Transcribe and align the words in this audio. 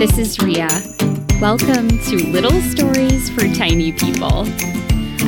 this 0.00 0.16
is 0.16 0.38
Rhea. 0.40 0.66
Welcome 1.42 1.88
to 2.04 2.16
Little 2.28 2.58
Stories 2.62 3.28
for 3.28 3.46
Tiny 3.54 3.92
People. 3.92 4.48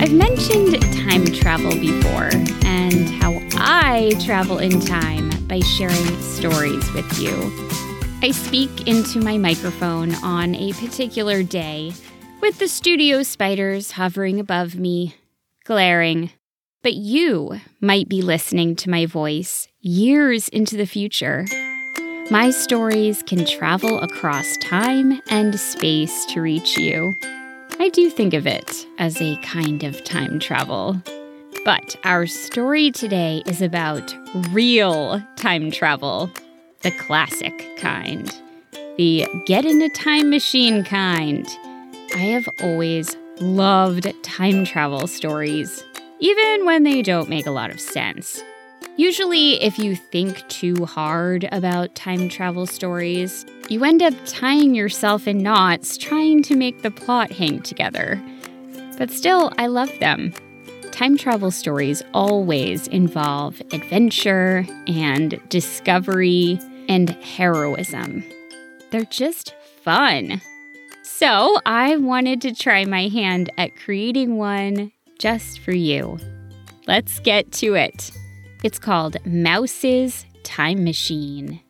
I've 0.00 0.14
mentioned 0.14 0.80
time 0.94 1.26
travel 1.26 1.72
before 1.72 2.30
and 2.64 3.06
how 3.22 3.38
I 3.58 4.14
travel 4.24 4.60
in 4.60 4.80
time 4.80 5.28
by 5.46 5.60
sharing 5.60 6.22
stories 6.22 6.90
with 6.94 7.20
you. 7.20 7.34
I 8.22 8.30
speak 8.30 8.88
into 8.88 9.20
my 9.20 9.36
microphone 9.36 10.14
on 10.24 10.54
a 10.54 10.72
particular 10.72 11.42
day 11.42 11.92
with 12.40 12.58
the 12.58 12.66
studio 12.66 13.22
spiders 13.22 13.90
hovering 13.90 14.40
above 14.40 14.74
me, 14.74 15.16
glaring. 15.64 16.30
But 16.82 16.94
you 16.94 17.60
might 17.82 18.08
be 18.08 18.22
listening 18.22 18.76
to 18.76 18.88
my 18.88 19.04
voice 19.04 19.68
years 19.82 20.48
into 20.48 20.78
the 20.78 20.86
future. 20.86 21.44
My 22.32 22.48
stories 22.48 23.22
can 23.22 23.44
travel 23.44 24.00
across 24.00 24.56
time 24.56 25.20
and 25.28 25.60
space 25.60 26.24
to 26.32 26.40
reach 26.40 26.78
you. 26.78 27.12
I 27.78 27.90
do 27.90 28.08
think 28.08 28.32
of 28.32 28.46
it 28.46 28.86
as 28.96 29.20
a 29.20 29.36
kind 29.42 29.84
of 29.84 30.02
time 30.02 30.38
travel. 30.38 30.96
But 31.66 31.94
our 32.04 32.26
story 32.26 32.90
today 32.90 33.42
is 33.44 33.60
about 33.60 34.16
real 34.48 35.22
time 35.36 35.70
travel, 35.70 36.30
the 36.80 36.90
classic 36.92 37.52
kind, 37.76 38.34
the 38.96 39.26
get 39.44 39.66
in 39.66 39.82
a 39.82 39.90
time 39.90 40.30
machine 40.30 40.84
kind. 40.84 41.46
I 42.14 42.20
have 42.30 42.48
always 42.62 43.14
loved 43.40 44.10
time 44.22 44.64
travel 44.64 45.06
stories, 45.06 45.84
even 46.18 46.64
when 46.64 46.84
they 46.84 47.02
don't 47.02 47.28
make 47.28 47.44
a 47.44 47.50
lot 47.50 47.70
of 47.70 47.78
sense. 47.78 48.42
Usually, 48.96 49.54
if 49.62 49.78
you 49.78 49.96
think 49.96 50.46
too 50.48 50.84
hard 50.84 51.48
about 51.50 51.94
time 51.94 52.28
travel 52.28 52.66
stories, 52.66 53.46
you 53.70 53.84
end 53.84 54.02
up 54.02 54.12
tying 54.26 54.74
yourself 54.74 55.26
in 55.26 55.42
knots 55.42 55.96
trying 55.96 56.42
to 56.42 56.56
make 56.56 56.82
the 56.82 56.90
plot 56.90 57.32
hang 57.32 57.62
together. 57.62 58.22
But 58.98 59.10
still, 59.10 59.50
I 59.56 59.68
love 59.68 59.90
them. 59.98 60.34
Time 60.90 61.16
travel 61.16 61.50
stories 61.50 62.02
always 62.12 62.86
involve 62.88 63.62
adventure 63.72 64.66
and 64.86 65.40
discovery 65.48 66.60
and 66.86 67.10
heroism. 67.10 68.22
They're 68.90 69.06
just 69.06 69.54
fun. 69.82 70.42
So, 71.02 71.58
I 71.64 71.96
wanted 71.96 72.42
to 72.42 72.54
try 72.54 72.84
my 72.84 73.08
hand 73.08 73.50
at 73.56 73.74
creating 73.74 74.36
one 74.36 74.92
just 75.18 75.60
for 75.60 75.72
you. 75.72 76.18
Let's 76.86 77.20
get 77.20 77.52
to 77.52 77.74
it. 77.74 78.10
It's 78.64 78.78
called 78.78 79.16
Mouse's 79.26 80.24
Time 80.44 80.84
Machine. 80.84 81.60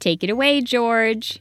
Take 0.00 0.24
it 0.24 0.30
away, 0.30 0.60
George. 0.60 1.38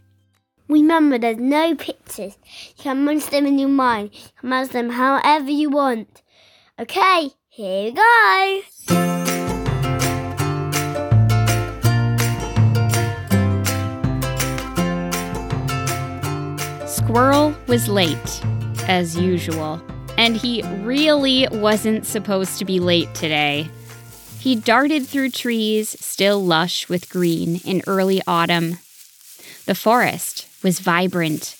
Remember, 0.67 1.17
there's 1.17 1.37
no 1.37 1.73
pictures. 1.73 2.37
You 2.77 2.83
can 2.83 3.03
munch 3.03 3.25
them 3.25 3.47
in 3.47 3.57
your 3.57 3.69
mind. 3.69 4.11
You 4.13 4.29
can 4.39 4.49
munch 4.49 4.69
them 4.69 4.91
however 4.91 5.49
you 5.49 5.71
want. 5.71 6.21
Okay, 6.77 7.31
here 7.49 7.85
we 7.85 7.91
go. 7.91 8.61
Squirrel 16.85 17.55
was 17.65 17.87
late, 17.87 18.45
as 18.87 19.17
usual, 19.17 19.81
and 20.19 20.37
he 20.37 20.61
really 20.83 21.47
wasn't 21.51 22.05
supposed 22.05 22.59
to 22.59 22.65
be 22.65 22.79
late 22.79 23.11
today. 23.15 23.67
He 24.41 24.55
darted 24.55 25.05
through 25.05 25.29
trees, 25.29 25.95
still 25.99 26.43
lush 26.43 26.89
with 26.89 27.11
green 27.11 27.57
in 27.57 27.83
early 27.85 28.23
autumn. 28.25 28.79
The 29.67 29.75
forest 29.75 30.47
was 30.63 30.79
vibrant, 30.79 31.55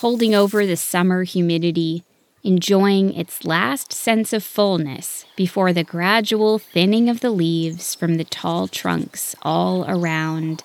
holding 0.00 0.34
over 0.34 0.66
the 0.66 0.76
summer 0.76 1.22
humidity, 1.22 2.04
enjoying 2.44 3.14
its 3.14 3.46
last 3.46 3.90
sense 3.90 4.34
of 4.34 4.44
fullness 4.44 5.24
before 5.34 5.72
the 5.72 5.82
gradual 5.82 6.58
thinning 6.58 7.08
of 7.08 7.20
the 7.20 7.30
leaves 7.30 7.94
from 7.94 8.18
the 8.18 8.24
tall 8.24 8.68
trunks 8.68 9.34
all 9.40 9.86
around. 9.88 10.62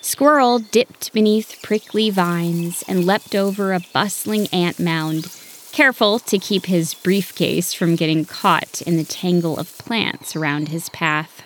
Squirrel 0.00 0.60
dipped 0.60 1.12
beneath 1.12 1.60
prickly 1.62 2.08
vines 2.08 2.84
and 2.88 3.04
leapt 3.04 3.34
over 3.34 3.74
a 3.74 3.84
bustling 3.92 4.46
ant 4.46 4.80
mound 4.80 5.26
careful 5.72 6.18
to 6.18 6.38
keep 6.38 6.66
his 6.66 6.94
briefcase 6.94 7.72
from 7.72 7.96
getting 7.96 8.24
caught 8.24 8.82
in 8.82 8.96
the 8.96 9.04
tangle 9.04 9.58
of 9.58 9.76
plants 9.78 10.36
around 10.36 10.68
his 10.68 10.88
path. 10.90 11.42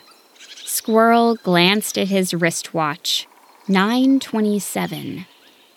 Squirrel 0.64 1.36
glanced 1.36 1.96
at 1.96 2.08
his 2.08 2.34
wristwatch. 2.34 3.26
927. 3.68 5.26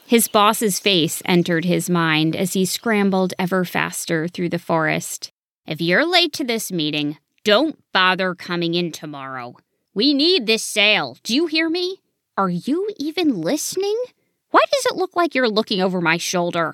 His 0.05 0.27
boss's 0.27 0.79
face 0.79 1.21
entered 1.25 1.65
his 1.65 1.89
mind 1.89 2.35
as 2.35 2.53
he 2.53 2.65
scrambled 2.65 3.33
ever 3.37 3.63
faster 3.63 4.27
through 4.27 4.49
the 4.49 4.59
forest. 4.59 5.31
If 5.67 5.79
you're 5.79 6.05
late 6.05 6.33
to 6.33 6.43
this 6.43 6.71
meeting, 6.71 7.17
don't 7.43 7.77
bother 7.93 8.33
coming 8.33 8.73
in 8.73 8.91
tomorrow. 8.91 9.55
We 9.93 10.13
need 10.13 10.47
this 10.47 10.63
sale. 10.63 11.17
Do 11.23 11.35
you 11.35 11.45
hear 11.45 11.69
me? 11.69 11.97
Are 12.37 12.49
you 12.49 12.89
even 12.97 13.41
listening? 13.41 13.97
Why 14.49 14.61
does 14.71 14.87
it 14.87 14.95
look 14.95 15.15
like 15.15 15.35
you're 15.35 15.47
looking 15.47 15.81
over 15.81 16.01
my 16.01 16.17
shoulder? 16.17 16.73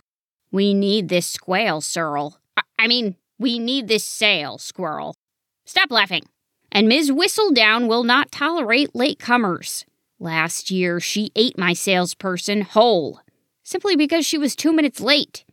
We 0.55 0.73
need 0.73 1.09
this 1.09 1.27
squale, 1.27 1.81
Searle. 1.81 2.37
I, 2.79 2.87
mean, 2.87 3.17
we 3.37 3.59
need 3.59 3.89
this 3.89 4.05
sale, 4.05 4.57
Squirrel. 4.57 5.17
Stop 5.65 5.91
laughing. 5.91 6.23
And 6.71 6.87
Ms. 6.87 7.11
Whistledown 7.11 7.89
will 7.89 8.05
not 8.05 8.31
tolerate 8.31 8.93
latecomers. 8.93 9.83
Last 10.17 10.71
year, 10.71 11.01
she 11.01 11.29
ate 11.35 11.57
my 11.57 11.73
salesperson 11.73 12.61
whole, 12.61 13.19
simply 13.63 13.97
because 13.97 14.25
she 14.25 14.37
was 14.37 14.55
two 14.55 14.71
minutes 14.71 15.01
late. 15.01 15.43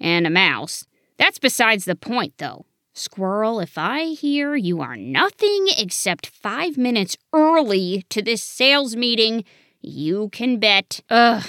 And 0.00 0.26
a 0.26 0.30
mouse. 0.30 0.86
That's 1.18 1.38
besides 1.38 1.84
the 1.84 1.94
point, 1.94 2.32
though. 2.38 2.64
Squirrel, 2.94 3.60
if 3.60 3.76
I 3.76 4.04
hear 4.14 4.56
you 4.56 4.80
are 4.80 4.96
nothing 4.96 5.66
except 5.76 6.28
five 6.28 6.78
minutes 6.78 7.18
early 7.34 8.06
to 8.08 8.22
this 8.22 8.42
sales 8.42 8.96
meeting, 8.96 9.44
you 9.82 10.30
can 10.30 10.58
bet. 10.58 11.02
Ugh. 11.10 11.44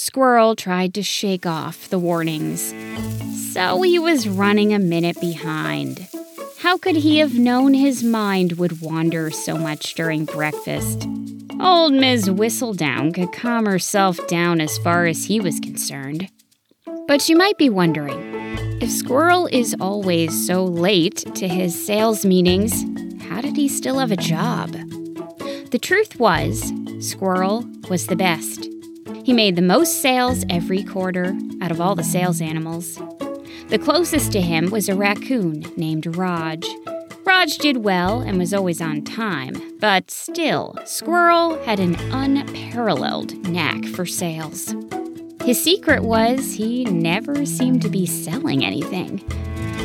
Squirrel 0.00 0.56
tried 0.56 0.94
to 0.94 1.02
shake 1.02 1.44
off 1.44 1.90
the 1.90 1.98
warnings. 1.98 2.74
So 3.52 3.82
he 3.82 3.98
was 3.98 4.26
running 4.26 4.72
a 4.72 4.78
minute 4.78 5.20
behind. 5.20 6.08
How 6.60 6.78
could 6.78 6.96
he 6.96 7.18
have 7.18 7.38
known 7.38 7.74
his 7.74 8.02
mind 8.02 8.52
would 8.52 8.80
wander 8.80 9.30
so 9.30 9.58
much 9.58 9.94
during 9.94 10.24
breakfast? 10.24 11.06
Old 11.60 11.92
Miss 11.92 12.30
Whistledown 12.30 13.12
could 13.12 13.30
calm 13.32 13.66
herself 13.66 14.26
down 14.26 14.62
as 14.62 14.78
far 14.78 15.04
as 15.04 15.26
he 15.26 15.38
was 15.38 15.60
concerned. 15.60 16.30
But 17.06 17.28
you 17.28 17.36
might 17.36 17.58
be 17.58 17.68
wondering 17.68 18.18
if 18.80 18.90
Squirrel 18.90 19.48
is 19.52 19.76
always 19.80 20.46
so 20.46 20.64
late 20.64 21.26
to 21.34 21.46
his 21.46 21.74
sales 21.86 22.24
meetings, 22.24 22.72
how 23.24 23.42
did 23.42 23.54
he 23.54 23.68
still 23.68 23.98
have 23.98 24.10
a 24.10 24.16
job? 24.16 24.72
The 25.72 25.78
truth 25.80 26.18
was, 26.18 26.72
Squirrel 27.00 27.68
was 27.90 28.06
the 28.06 28.16
best. 28.16 28.66
He 29.24 29.32
made 29.32 29.56
the 29.56 29.62
most 29.62 30.00
sales 30.00 30.44
every 30.48 30.82
quarter 30.82 31.36
out 31.60 31.70
of 31.70 31.80
all 31.80 31.94
the 31.94 32.02
sales 32.02 32.40
animals. 32.40 32.98
The 33.68 33.78
closest 33.78 34.32
to 34.32 34.40
him 34.40 34.70
was 34.70 34.88
a 34.88 34.94
raccoon 34.94 35.64
named 35.76 36.16
Raj. 36.16 36.66
Raj 37.24 37.58
did 37.58 37.84
well 37.84 38.20
and 38.20 38.38
was 38.38 38.52
always 38.52 38.80
on 38.80 39.02
time, 39.02 39.78
but 39.78 40.10
still, 40.10 40.74
Squirrel 40.84 41.62
had 41.64 41.78
an 41.78 41.94
unparalleled 42.12 43.48
knack 43.48 43.84
for 43.84 44.06
sales. 44.06 44.74
His 45.44 45.62
secret 45.62 46.02
was 46.02 46.54
he 46.54 46.84
never 46.84 47.46
seemed 47.46 47.82
to 47.82 47.88
be 47.88 48.06
selling 48.06 48.64
anything. 48.64 49.22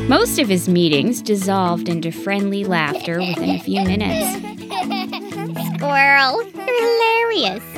Most 0.08 0.38
of 0.38 0.48
his 0.48 0.68
meetings 0.68 1.22
dissolved 1.22 1.88
into 1.88 2.10
friendly 2.10 2.64
laughter 2.64 3.18
within 3.18 3.50
a 3.50 3.58
few 3.60 3.82
minutes. 3.82 4.26
Squirrel, 5.76 6.42
you're 6.42 7.30
hilarious. 7.30 7.75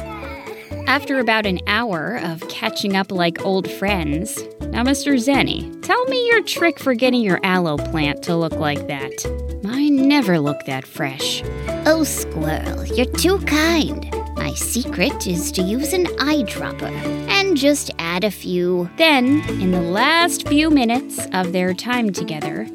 After 0.89 1.19
about 1.19 1.45
an 1.45 1.61
hour 1.67 2.17
of 2.17 2.49
catching 2.49 2.97
up 2.97 3.13
like 3.13 3.45
old 3.45 3.71
friends, 3.71 4.43
now, 4.71 4.83
Mr. 4.83 5.19
Zenny, 5.19 5.83
tell 5.83 6.03
me 6.07 6.29
your 6.29 6.43
trick 6.43 6.79
for 6.79 6.95
getting 6.95 7.21
your 7.21 7.39
aloe 7.43 7.77
plant 7.77 8.23
to 8.23 8.35
look 8.35 8.55
like 8.55 8.87
that. 8.87 9.63
Mine 9.63 10.09
never 10.09 10.39
look 10.39 10.65
that 10.65 10.87
fresh. 10.87 11.43
Oh, 11.85 12.05
Squirrel, 12.05 12.87
you're 12.87 13.05
too 13.05 13.39
kind. 13.41 14.11
My 14.37 14.55
secret 14.55 15.27
is 15.27 15.53
to 15.53 15.63
use 15.63 15.93
an 15.93 16.07
eyedropper 16.07 16.91
and 17.29 17.55
just 17.55 17.91
add 17.99 18.25
a 18.25 18.31
few. 18.31 18.89
Then, 18.97 19.47
in 19.61 19.73
the 19.73 19.83
last 19.83 20.49
few 20.49 20.71
minutes 20.71 21.19
of 21.35 21.53
their 21.53 21.75
time 21.75 22.15
together, 22.15 22.67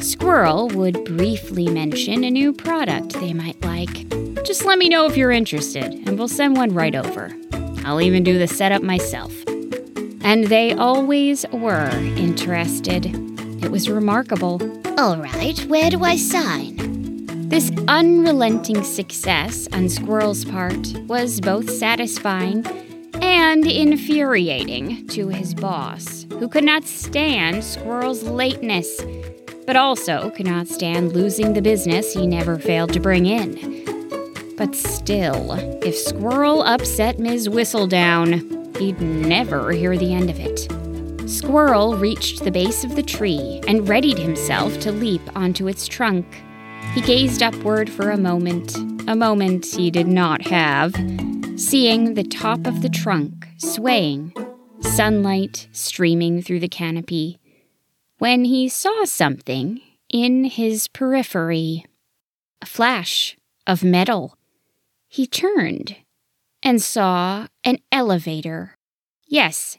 Squirrel 0.00 0.68
would 0.70 1.04
briefly 1.04 1.68
mention 1.68 2.24
a 2.24 2.32
new 2.32 2.52
product 2.52 3.12
they 3.12 3.32
might 3.32 3.64
like. 3.64 4.08
Just 4.44 4.64
let 4.64 4.78
me 4.78 4.88
know 4.88 5.06
if 5.06 5.16
you're 5.16 5.30
interested, 5.30 5.84
and 5.84 6.18
we'll 6.18 6.26
send 6.26 6.56
one 6.56 6.74
right 6.74 6.96
over. 6.96 7.32
I'll 7.84 8.00
even 8.00 8.22
do 8.22 8.38
the 8.38 8.46
setup 8.46 8.82
myself. 8.82 9.32
And 10.22 10.46
they 10.46 10.74
always 10.74 11.46
were 11.52 11.90
interested. 12.16 13.06
It 13.64 13.70
was 13.70 13.88
remarkable. 13.88 14.60
All 14.98 15.16
right, 15.16 15.58
where 15.66 15.90
do 15.90 16.04
I 16.04 16.16
sign? 16.16 16.76
This 17.48 17.72
unrelenting 17.88 18.84
success 18.84 19.66
on 19.72 19.88
Squirrel's 19.88 20.44
part 20.44 20.94
was 21.08 21.40
both 21.40 21.68
satisfying 21.68 22.64
and 23.20 23.66
infuriating 23.66 25.06
to 25.08 25.28
his 25.28 25.54
boss, 25.54 26.26
who 26.38 26.48
could 26.48 26.64
not 26.64 26.84
stand 26.84 27.64
Squirrel's 27.64 28.22
lateness, 28.22 29.00
but 29.66 29.76
also 29.76 30.30
could 30.30 30.46
not 30.46 30.68
stand 30.68 31.12
losing 31.12 31.52
the 31.52 31.62
business 31.62 32.12
he 32.12 32.26
never 32.26 32.58
failed 32.58 32.92
to 32.92 33.00
bring 33.00 33.26
in. 33.26 33.99
But 34.60 34.76
still, 34.76 35.52
if 35.82 35.96
Squirrel 35.96 36.62
upset 36.62 37.18
Ms. 37.18 37.48
Whistledown, 37.48 38.76
he'd 38.76 39.00
never 39.00 39.72
hear 39.72 39.96
the 39.96 40.12
end 40.12 40.28
of 40.28 40.38
it. 40.38 40.68
Squirrel 41.26 41.96
reached 41.96 42.44
the 42.44 42.50
base 42.50 42.84
of 42.84 42.94
the 42.94 43.02
tree 43.02 43.62
and 43.66 43.88
readied 43.88 44.18
himself 44.18 44.78
to 44.80 44.92
leap 44.92 45.22
onto 45.34 45.66
its 45.66 45.88
trunk. 45.88 46.26
He 46.92 47.00
gazed 47.00 47.42
upward 47.42 47.88
for 47.88 48.10
a 48.10 48.18
moment, 48.18 48.76
a 49.08 49.16
moment 49.16 49.64
he 49.64 49.90
did 49.90 50.06
not 50.06 50.42
have, 50.42 50.94
seeing 51.56 52.12
the 52.12 52.24
top 52.24 52.66
of 52.66 52.82
the 52.82 52.90
trunk 52.90 53.48
swaying, 53.56 54.34
sunlight 54.82 55.68
streaming 55.72 56.42
through 56.42 56.60
the 56.60 56.68
canopy, 56.68 57.38
when 58.18 58.44
he 58.44 58.68
saw 58.68 59.06
something 59.06 59.80
in 60.10 60.44
his 60.44 60.86
periphery. 60.86 61.86
A 62.60 62.66
flash 62.66 63.38
of 63.66 63.82
metal. 63.82 64.36
He 65.12 65.26
turned 65.26 65.96
and 66.62 66.80
saw 66.80 67.48
an 67.64 67.78
elevator. 67.90 68.76
Yes, 69.26 69.76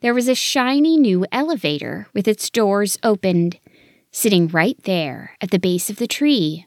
there 0.00 0.12
was 0.12 0.26
a 0.26 0.34
shiny 0.34 0.96
new 0.96 1.24
elevator 1.30 2.08
with 2.12 2.26
its 2.26 2.50
doors 2.50 2.98
opened, 3.04 3.60
sitting 4.10 4.48
right 4.48 4.76
there 4.82 5.36
at 5.40 5.52
the 5.52 5.60
base 5.60 5.88
of 5.88 5.98
the 5.98 6.08
tree. 6.08 6.66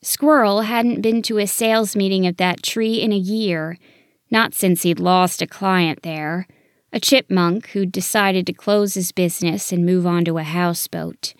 Squirrel 0.00 0.62
hadn't 0.62 1.02
been 1.02 1.20
to 1.20 1.36
a 1.36 1.46
sales 1.46 1.94
meeting 1.94 2.26
of 2.26 2.38
that 2.38 2.62
tree 2.62 3.02
in 3.02 3.12
a 3.12 3.18
year, 3.18 3.76
not 4.30 4.54
since 4.54 4.80
he'd 4.80 4.98
lost 4.98 5.42
a 5.42 5.46
client 5.46 6.02
there, 6.02 6.46
a 6.94 6.98
chipmunk 6.98 7.68
who'd 7.68 7.92
decided 7.92 8.46
to 8.46 8.54
close 8.54 8.94
his 8.94 9.12
business 9.12 9.70
and 9.70 9.84
move 9.84 10.06
on 10.06 10.24
to 10.24 10.38
a 10.38 10.44
houseboat. 10.44 11.34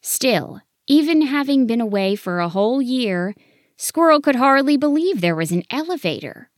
Still, 0.00 0.62
even 0.88 1.22
having 1.22 1.68
been 1.68 1.80
away 1.80 2.16
for 2.16 2.40
a 2.40 2.48
whole 2.48 2.82
year, 2.82 3.36
Squirrel 3.82 4.20
could 4.20 4.36
hardly 4.36 4.76
believe 4.76 5.22
there 5.22 5.34
was 5.34 5.52
an 5.52 5.62
elevator. 5.70 6.50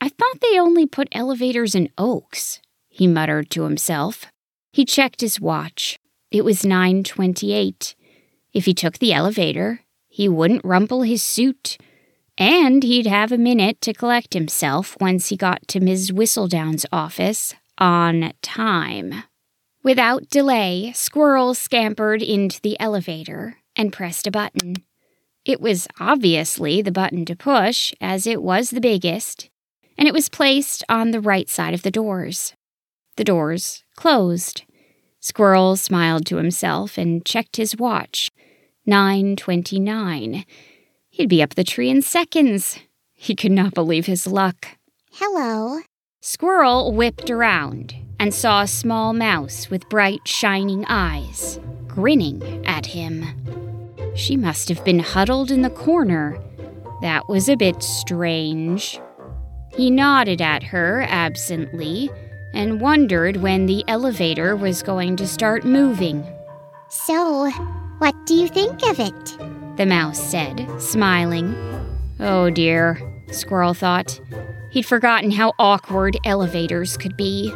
I 0.00 0.08
thought 0.08 0.40
they 0.40 0.58
only 0.58 0.86
put 0.86 1.06
elevators 1.12 1.76
in 1.76 1.88
oaks, 1.96 2.60
he 2.88 3.06
muttered 3.06 3.48
to 3.50 3.62
himself. 3.62 4.26
He 4.72 4.84
checked 4.84 5.20
his 5.20 5.40
watch. 5.40 6.00
It 6.32 6.44
was 6.44 6.64
9:28. 6.64 7.94
If 8.52 8.64
he 8.64 8.74
took 8.74 8.98
the 8.98 9.12
elevator, 9.12 9.82
he 10.08 10.28
wouldn't 10.28 10.64
rumple 10.64 11.02
his 11.02 11.22
suit, 11.22 11.78
and 12.36 12.82
he'd 12.82 13.06
have 13.06 13.30
a 13.30 13.38
minute 13.38 13.80
to 13.82 13.94
collect 13.94 14.34
himself 14.34 14.96
once 15.00 15.28
he 15.28 15.36
got 15.36 15.68
to 15.68 15.78
Ms. 15.78 16.10
Whistledown's 16.10 16.86
office 16.90 17.54
on 17.78 18.32
time. 18.42 19.22
Without 19.84 20.28
delay, 20.28 20.90
Squirrel 20.92 21.54
scampered 21.54 22.20
into 22.20 22.60
the 22.60 22.76
elevator 22.80 23.58
and 23.76 23.92
pressed 23.92 24.26
a 24.26 24.32
button. 24.32 24.82
It 25.44 25.60
was 25.60 25.86
obviously 26.00 26.80
the 26.80 26.92
button 26.92 27.24
to 27.26 27.36
push, 27.36 27.92
as 28.00 28.26
it 28.26 28.42
was 28.42 28.70
the 28.70 28.80
biggest, 28.80 29.50
and 29.98 30.08
it 30.08 30.14
was 30.14 30.28
placed 30.28 30.82
on 30.88 31.10
the 31.10 31.20
right 31.20 31.48
side 31.48 31.74
of 31.74 31.82
the 31.82 31.90
doors. 31.90 32.54
The 33.16 33.24
doors 33.24 33.84
closed. 33.94 34.62
Squirrel 35.20 35.76
smiled 35.76 36.26
to 36.26 36.36
himself 36.36 36.98
and 36.98 37.24
checked 37.24 37.56
his 37.56 37.76
watch. 37.76 38.30
9:29. 38.86 40.44
He'd 41.10 41.28
be 41.28 41.42
up 41.42 41.54
the 41.54 41.64
tree 41.64 41.90
in 41.90 42.02
seconds. 42.02 42.78
He 43.12 43.34
could 43.34 43.52
not 43.52 43.74
believe 43.74 44.06
his 44.06 44.26
luck. 44.26 44.78
Hello. 45.12 45.80
Squirrel 46.20 46.92
whipped 46.92 47.30
around 47.30 47.94
and 48.18 48.34
saw 48.34 48.62
a 48.62 48.66
small 48.66 49.12
mouse 49.12 49.70
with 49.70 49.88
bright, 49.88 50.26
shining 50.26 50.84
eyes, 50.88 51.60
grinning 51.86 52.64
at 52.66 52.86
him. 52.86 53.63
She 54.14 54.36
must 54.36 54.68
have 54.68 54.84
been 54.84 55.00
huddled 55.00 55.50
in 55.50 55.62
the 55.62 55.70
corner. 55.70 56.38
That 57.02 57.28
was 57.28 57.48
a 57.48 57.56
bit 57.56 57.82
strange. 57.82 59.00
He 59.76 59.90
nodded 59.90 60.40
at 60.40 60.62
her 60.62 61.02
absently 61.08 62.10
and 62.52 62.80
wondered 62.80 63.38
when 63.38 63.66
the 63.66 63.84
elevator 63.88 64.54
was 64.54 64.82
going 64.82 65.16
to 65.16 65.26
start 65.26 65.64
moving. 65.64 66.24
So, 66.88 67.50
what 67.98 68.14
do 68.26 68.34
you 68.34 68.46
think 68.46 68.86
of 68.86 69.00
it? 69.00 69.38
The 69.76 69.86
mouse 69.86 70.22
said, 70.22 70.64
smiling. 70.80 71.54
Oh 72.20 72.50
dear, 72.50 73.00
Squirrel 73.32 73.74
thought. 73.74 74.20
He'd 74.70 74.86
forgotten 74.86 75.32
how 75.32 75.52
awkward 75.58 76.16
elevators 76.24 76.96
could 76.96 77.16
be. 77.16 77.52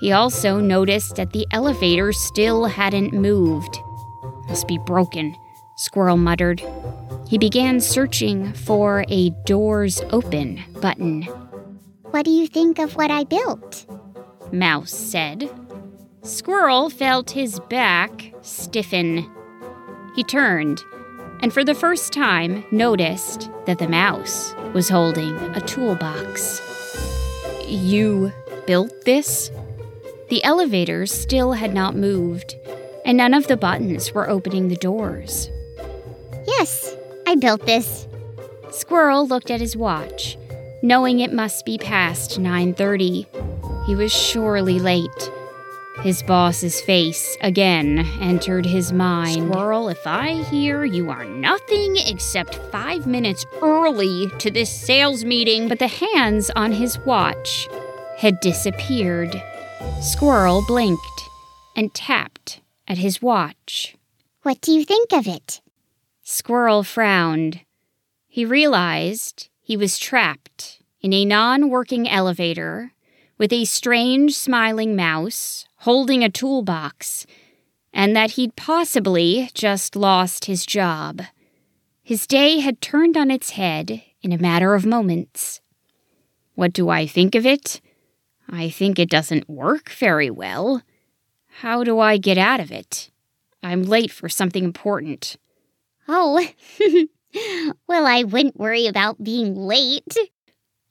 He 0.00 0.12
also 0.12 0.60
noticed 0.60 1.16
that 1.16 1.32
the 1.32 1.46
elevator 1.52 2.12
still 2.12 2.66
hadn't 2.66 3.14
moved. 3.14 3.78
Must 4.48 4.68
be 4.68 4.78
broken. 4.78 5.34
Squirrel 5.78 6.16
muttered. 6.16 6.62
He 7.28 7.36
began 7.36 7.80
searching 7.80 8.54
for 8.54 9.04
a 9.08 9.28
doors 9.44 10.00
open 10.10 10.62
button. 10.80 11.24
What 12.02 12.24
do 12.24 12.30
you 12.30 12.46
think 12.46 12.78
of 12.78 12.96
what 12.96 13.10
I 13.10 13.24
built? 13.24 13.84
Mouse 14.50 14.90
said. 14.90 15.50
Squirrel 16.22 16.88
felt 16.88 17.30
his 17.30 17.60
back 17.68 18.32
stiffen. 18.40 19.30
He 20.14 20.24
turned, 20.24 20.82
and 21.42 21.52
for 21.52 21.62
the 21.62 21.74
first 21.74 22.10
time 22.10 22.64
noticed 22.70 23.50
that 23.66 23.78
the 23.78 23.88
mouse 23.88 24.54
was 24.72 24.88
holding 24.88 25.36
a 25.54 25.60
toolbox. 25.60 26.62
You 27.68 28.32
built 28.66 29.04
this? 29.04 29.50
The 30.30 30.42
elevators 30.42 31.12
still 31.12 31.52
had 31.52 31.74
not 31.74 31.94
moved, 31.94 32.54
and 33.04 33.18
none 33.18 33.34
of 33.34 33.46
the 33.46 33.58
buttons 33.58 34.14
were 34.14 34.30
opening 34.30 34.68
the 34.68 34.76
doors. 34.76 35.50
Yes, 36.58 36.96
I 37.26 37.34
built 37.34 37.66
this. 37.66 38.08
Squirrel 38.70 39.26
looked 39.26 39.50
at 39.50 39.60
his 39.60 39.76
watch, 39.76 40.38
knowing 40.82 41.20
it 41.20 41.30
must 41.30 41.66
be 41.66 41.76
past 41.76 42.40
9:30. 42.40 43.26
He 43.86 43.94
was 43.94 44.10
surely 44.10 44.78
late. 44.78 45.30
His 46.00 46.22
boss's 46.22 46.80
face 46.80 47.36
again 47.42 47.98
entered 48.22 48.64
his 48.64 48.90
mind. 48.90 49.50
Squirrel, 49.50 49.90
if 49.90 50.06
I 50.06 50.44
hear 50.44 50.84
you 50.86 51.10
are 51.10 51.26
nothing 51.26 51.96
except 52.06 52.54
five 52.72 53.06
minutes 53.06 53.44
early 53.60 54.30
to 54.38 54.50
this 54.50 54.70
sales 54.70 55.26
meeting, 55.26 55.68
but 55.68 55.78
the 55.78 55.88
hands 55.88 56.50
on 56.56 56.72
his 56.72 56.98
watch 57.00 57.68
had 58.16 58.40
disappeared. 58.40 59.42
Squirrel 60.00 60.64
blinked 60.66 61.20
and 61.76 61.92
tapped 61.92 62.60
at 62.88 62.96
his 62.96 63.20
watch. 63.20 63.94
What 64.42 64.62
do 64.62 64.72
you 64.72 64.86
think 64.86 65.12
of 65.12 65.26
it? 65.26 65.60
Squirrel 66.28 66.82
frowned. 66.82 67.60
He 68.26 68.44
realized 68.44 69.48
he 69.60 69.76
was 69.76 69.96
trapped 69.96 70.82
in 71.00 71.12
a 71.12 71.24
non 71.24 71.70
working 71.70 72.08
elevator 72.08 72.90
with 73.38 73.52
a 73.52 73.64
strange 73.64 74.34
smiling 74.34 74.96
mouse 74.96 75.68
holding 75.76 76.24
a 76.24 76.28
toolbox, 76.28 77.26
and 77.92 78.16
that 78.16 78.32
he'd 78.32 78.56
possibly 78.56 79.50
just 79.54 79.94
lost 79.94 80.46
his 80.46 80.66
job. 80.66 81.22
His 82.02 82.26
day 82.26 82.58
had 82.58 82.80
turned 82.80 83.16
on 83.16 83.30
its 83.30 83.50
head 83.50 84.02
in 84.20 84.32
a 84.32 84.38
matter 84.38 84.74
of 84.74 84.84
moments. 84.84 85.60
What 86.56 86.72
do 86.72 86.88
I 86.88 87.06
think 87.06 87.36
of 87.36 87.46
it? 87.46 87.80
I 88.50 88.68
think 88.68 88.98
it 88.98 89.08
doesn't 89.08 89.48
work 89.48 89.90
very 89.90 90.30
well. 90.30 90.82
How 91.60 91.84
do 91.84 92.00
I 92.00 92.16
get 92.16 92.36
out 92.36 92.58
of 92.58 92.72
it? 92.72 93.12
I'm 93.62 93.84
late 93.84 94.10
for 94.10 94.28
something 94.28 94.64
important. 94.64 95.36
Oh, 96.08 96.46
well, 97.88 98.06
I 98.06 98.22
wouldn't 98.22 98.58
worry 98.58 98.86
about 98.86 99.22
being 99.22 99.54
late. 99.54 100.16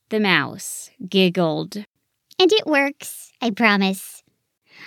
The 0.10 0.20
mouse 0.20 0.92
giggled. 1.08 1.78
And 2.38 2.52
it 2.52 2.68
works, 2.68 3.32
I 3.42 3.52
promise. 3.52 4.24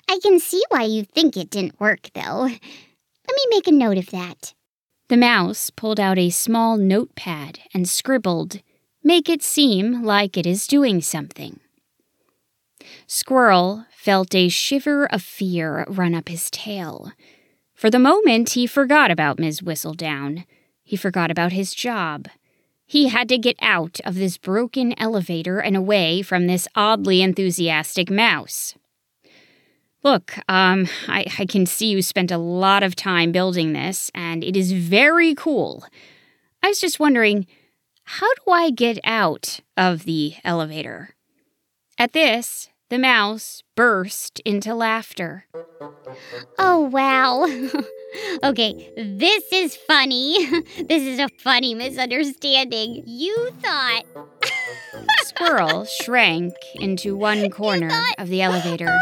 I 0.09 0.19
can 0.23 0.39
see 0.39 0.63
why 0.69 0.83
you 0.85 1.05
think 1.05 1.37
it 1.37 1.51
didn't 1.51 1.81
work, 1.81 2.11
though. 2.15 2.43
Let 2.43 3.37
me 3.37 3.47
make 3.51 3.67
a 3.67 3.73
note 3.73 3.99
of 3.99 4.11
that. 4.11 4.55
The 5.09 5.17
mouse 5.17 5.71
pulled 5.71 5.99
out 5.99 6.19
a 6.19 6.31
small 6.31 6.77
notepad 6.77 7.61
and 7.73 7.89
scribbled, 7.89 8.61
Make 9.03 9.29
it 9.29 9.43
seem 9.43 10.03
like 10.03 10.37
it 10.37 10.47
is 10.47 10.67
doing 10.67 11.01
something. 11.01 11.61
Squirrel 13.07 13.87
felt 13.91 14.35
a 14.35 14.49
shiver 14.49 15.07
of 15.07 15.23
fear 15.23 15.87
run 15.89 16.15
up 16.15 16.29
his 16.29 16.51
tail. 16.51 17.13
For 17.79 17.91
the 17.91 18.01
moment, 18.01 18.55
he 18.55 18.67
forgot 18.67 19.13
about 19.13 19.39
Ms. 19.39 19.61
Whistledown. 19.61 20.45
He 20.83 20.97
forgot 20.97 21.31
about 21.31 21.53
his 21.53 21.73
job. 21.73 22.27
He 22.85 23.07
had 23.07 23.29
to 23.29 23.39
get 23.39 23.55
out 23.61 24.01
of 24.05 24.17
this 24.17 24.37
broken 24.37 24.99
elevator 24.99 25.61
and 25.61 25.77
away 25.77 26.23
from 26.23 26.49
this 26.49 26.67
oddly 26.75 27.23
enthusiastic 27.23 28.11
mouse. 28.11 28.75
Look, 30.03 30.39
um, 30.49 30.89
I, 31.07 31.27
I 31.39 31.47
can 31.47 31.67
see 31.67 31.87
you 31.87 32.03
spent 32.03 32.33
a 32.33 32.37
lot 32.37 32.83
of 32.83 32.97
time 32.97 33.31
building 33.31 33.75
this, 33.75 34.11
and 34.13 34.43
it 34.43 34.57
is 34.57 34.73
very 34.73 35.37
cool. 35.37 35.85
I 36.65 36.69
was 36.71 36.81
just 36.81 36.99
wondering, 36.99 37.47
how 38.03 38.35
do 38.45 38.51
I 38.51 38.71
get 38.71 38.99
out 39.05 39.61
of 39.77 40.03
the 40.03 40.35
elevator? 40.43 41.15
At 41.97 42.13
this, 42.13 42.71
the 42.91 42.99
mouse 42.99 43.63
burst 43.75 44.41
into 44.41 44.75
laughter. 44.75 45.45
Oh, 46.59 46.81
wow. 46.81 47.45
okay, 48.51 48.91
this 48.97 49.45
is 49.53 49.77
funny. 49.77 50.47
This 50.89 51.03
is 51.03 51.19
a 51.19 51.29
funny 51.39 51.75
misunderstanding. 51.75 53.03
You 53.07 53.51
thought. 53.61 54.05
Squirrel 55.25 55.85
shrank 55.85 56.55
into 56.77 57.15
one 57.15 57.51
corner 57.51 57.91
of 58.17 58.29
the 58.29 58.41
elevator 58.43 58.99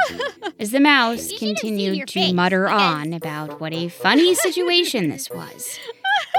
as 0.59 0.71
the 0.73 0.81
mouse 0.81 1.31
You 1.31 1.39
should 1.39 1.49
have 1.49 1.59
seen 1.59 1.69
continued 1.69 2.09
to 2.09 2.13
face, 2.13 2.33
mutter 2.33 2.69
on 2.69 3.13
about 3.13 3.61
what 3.61 3.73
a 3.73 3.89
funny 3.89 4.35
situation 4.35 5.09
this 5.11 5.31
was. 5.31 5.79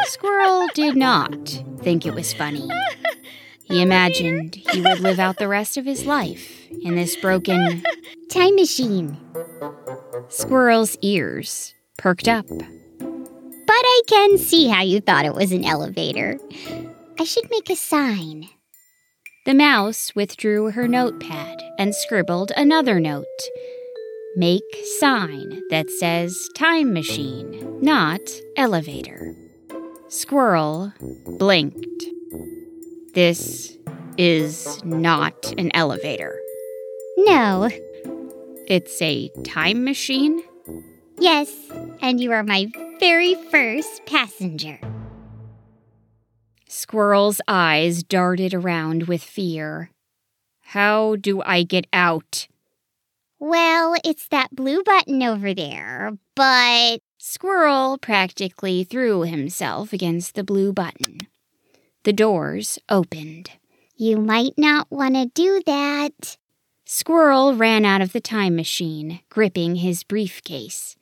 Squirrel 0.05 0.67
did 0.73 0.95
not 0.95 1.63
think 1.79 2.05
it 2.05 2.13
was 2.13 2.33
funny. 2.33 2.67
He 3.67 3.81
imagined 3.81 4.55
he 4.55 4.81
would 4.81 4.99
live 4.99 5.19
out 5.19 5.37
the 5.37 5.47
rest 5.47 5.77
of 5.77 5.85
his 5.85 6.05
life 6.05 6.69
in 6.81 6.95
this 6.95 7.15
broken. 7.17 7.83
Time 8.29 8.55
machine. 8.55 9.17
Squirrel's 10.29 10.97
ears 11.01 11.73
perked 11.97 12.27
up. 12.27 12.47
But 12.47 13.83
I 13.85 14.01
can 14.07 14.37
see 14.37 14.67
how 14.67 14.81
you 14.81 15.01
thought 15.01 15.25
it 15.25 15.33
was 15.33 15.51
an 15.51 15.65
elevator. 15.65 16.39
I 17.19 17.25
should 17.25 17.49
make 17.49 17.69
a 17.69 17.75
sign. 17.75 18.47
The 19.45 19.53
mouse 19.53 20.13
withdrew 20.15 20.71
her 20.71 20.87
notepad 20.87 21.61
and 21.77 21.93
scribbled 21.93 22.51
another 22.55 22.99
note. 22.99 23.25
Make 24.35 24.63
sign 24.99 25.61
that 25.69 25.89
says 25.89 26.49
time 26.55 26.93
machine, 26.93 27.81
not 27.81 28.21
elevator. 28.55 29.35
Squirrel 30.09 30.93
blinked. 31.25 32.05
This 33.17 33.75
is 34.19 34.79
not 34.85 35.51
an 35.57 35.71
elevator. 35.73 36.39
No. 37.17 37.67
It's 38.67 39.01
a 39.01 39.29
time 39.43 39.83
machine? 39.83 40.43
Yes, 41.17 41.51
and 41.99 42.19
you 42.19 42.31
are 42.31 42.43
my 42.43 42.67
very 42.99 43.33
first 43.49 44.05
passenger. 44.05 44.79
Squirrel's 46.67 47.41
eyes 47.47 48.03
darted 48.03 48.53
around 48.53 49.07
with 49.07 49.23
fear. 49.23 49.89
How 50.61 51.15
do 51.15 51.41
I 51.41 51.63
get 51.63 51.87
out? 51.91 52.47
Well, 53.39 53.95
it's 54.05 54.27
that 54.27 54.55
blue 54.55 54.83
button 54.83 55.23
over 55.23 55.55
there, 55.55 56.15
but 56.35 56.99
Squirrel 57.17 57.97
practically 57.97 58.83
threw 58.83 59.21
himself 59.21 59.91
against 59.91 60.35
the 60.35 60.43
blue 60.43 60.71
button. 60.71 61.17
The 62.07 62.13
doors 62.13 62.79
opened. 62.87 63.51
you 63.97 64.15
might 64.15 64.53
not 64.57 64.89
want 64.89 65.15
to 65.15 65.25
do 65.25 65.61
that. 65.65 66.37
Squirrel 66.85 67.53
ran 67.53 67.83
out 67.83 67.99
of 67.99 68.13
the 68.13 68.21
time 68.21 68.55
machine, 68.55 69.19
gripping 69.29 69.75
his 69.75 70.05
briefcase. 70.05 70.95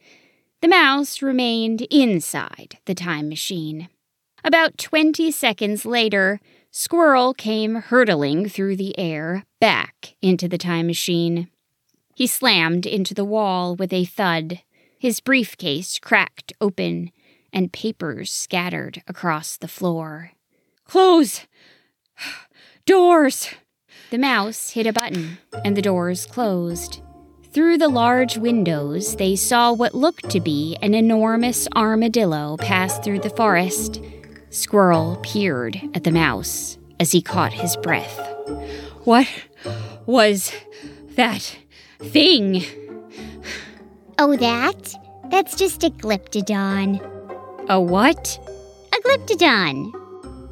The 0.63 0.67
mouse 0.67 1.21
remained 1.21 1.83
inside 1.91 2.79
the 2.85 2.95
time 2.95 3.29
machine. 3.29 3.89
About 4.43 4.79
20 4.79 5.29
seconds 5.29 5.85
later, 5.85 6.39
Squirrel 6.71 7.35
came 7.35 7.75
hurtling 7.75 8.49
through 8.49 8.75
the 8.75 8.97
air 8.97 9.45
back 9.61 10.15
into 10.23 10.47
the 10.47 10.57
time 10.57 10.87
machine. 10.87 11.49
He 12.15 12.25
slammed 12.25 12.87
into 12.87 13.13
the 13.13 13.23
wall 13.23 13.75
with 13.75 13.93
a 13.93 14.05
thud. 14.05 14.63
His 14.97 15.19
briefcase 15.19 15.99
cracked 15.99 16.53
open, 16.59 17.11
and 17.53 17.71
papers 17.71 18.33
scattered 18.33 19.03
across 19.07 19.55
the 19.55 19.67
floor. 19.67 20.31
Close! 20.85 21.41
Doors! 22.85 23.49
The 24.11 24.17
mouse 24.19 24.69
hit 24.69 24.87
a 24.87 24.93
button, 24.93 25.39
and 25.65 25.75
the 25.75 25.81
doors 25.81 26.25
closed. 26.25 27.01
Through 27.51 27.79
the 27.79 27.87
large 27.87 28.37
windows, 28.37 29.15
they 29.15 29.35
saw 29.35 29.73
what 29.73 29.95
looked 29.95 30.29
to 30.29 30.39
be 30.39 30.77
an 30.81 30.93
enormous 30.93 31.67
armadillo 31.75 32.57
pass 32.57 32.99
through 32.99 33.19
the 33.19 33.29
forest. 33.31 34.01
Squirrel 34.51 35.17
peered 35.23 35.81
at 35.93 36.03
the 36.03 36.11
mouse 36.11 36.77
as 36.99 37.11
he 37.11 37.21
caught 37.21 37.53
his 37.53 37.75
breath. 37.77 38.19
What 39.05 39.27
was 40.05 40.51
that 41.15 41.57
thing? 41.99 42.63
Oh, 44.19 44.35
that? 44.35 44.93
That's 45.29 45.55
just 45.55 45.83
a 45.83 45.89
glyptodon. 45.89 47.01
A 47.69 47.81
what? 47.81 48.39
A 48.93 48.97
glyptodon. 49.01 50.04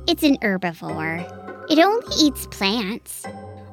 It's 0.06 0.24
an 0.24 0.38
herbivore. 0.38 1.22
It 1.70 1.80
only 1.80 2.16
eats 2.20 2.46
plants. 2.48 3.26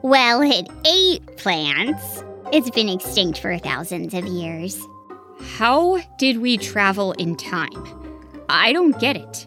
Well, 0.03 0.43
it 0.43 0.69
ate 0.87 1.37
plants. 1.37 2.23
It's 2.53 2.71
been 2.71 2.89
extinct 2.89 3.41
for 3.41 3.59
thousands 3.59 4.15
of 4.15 4.25
years. 4.27 4.81
How 5.41 5.99
did 6.19 6.41
we 6.41 6.57
travel 6.57 7.13
in 7.13 7.37
time? 7.37 7.71
I 8.49 8.73
don't 8.73 8.99
get 9.01 9.17
it. 9.17 9.47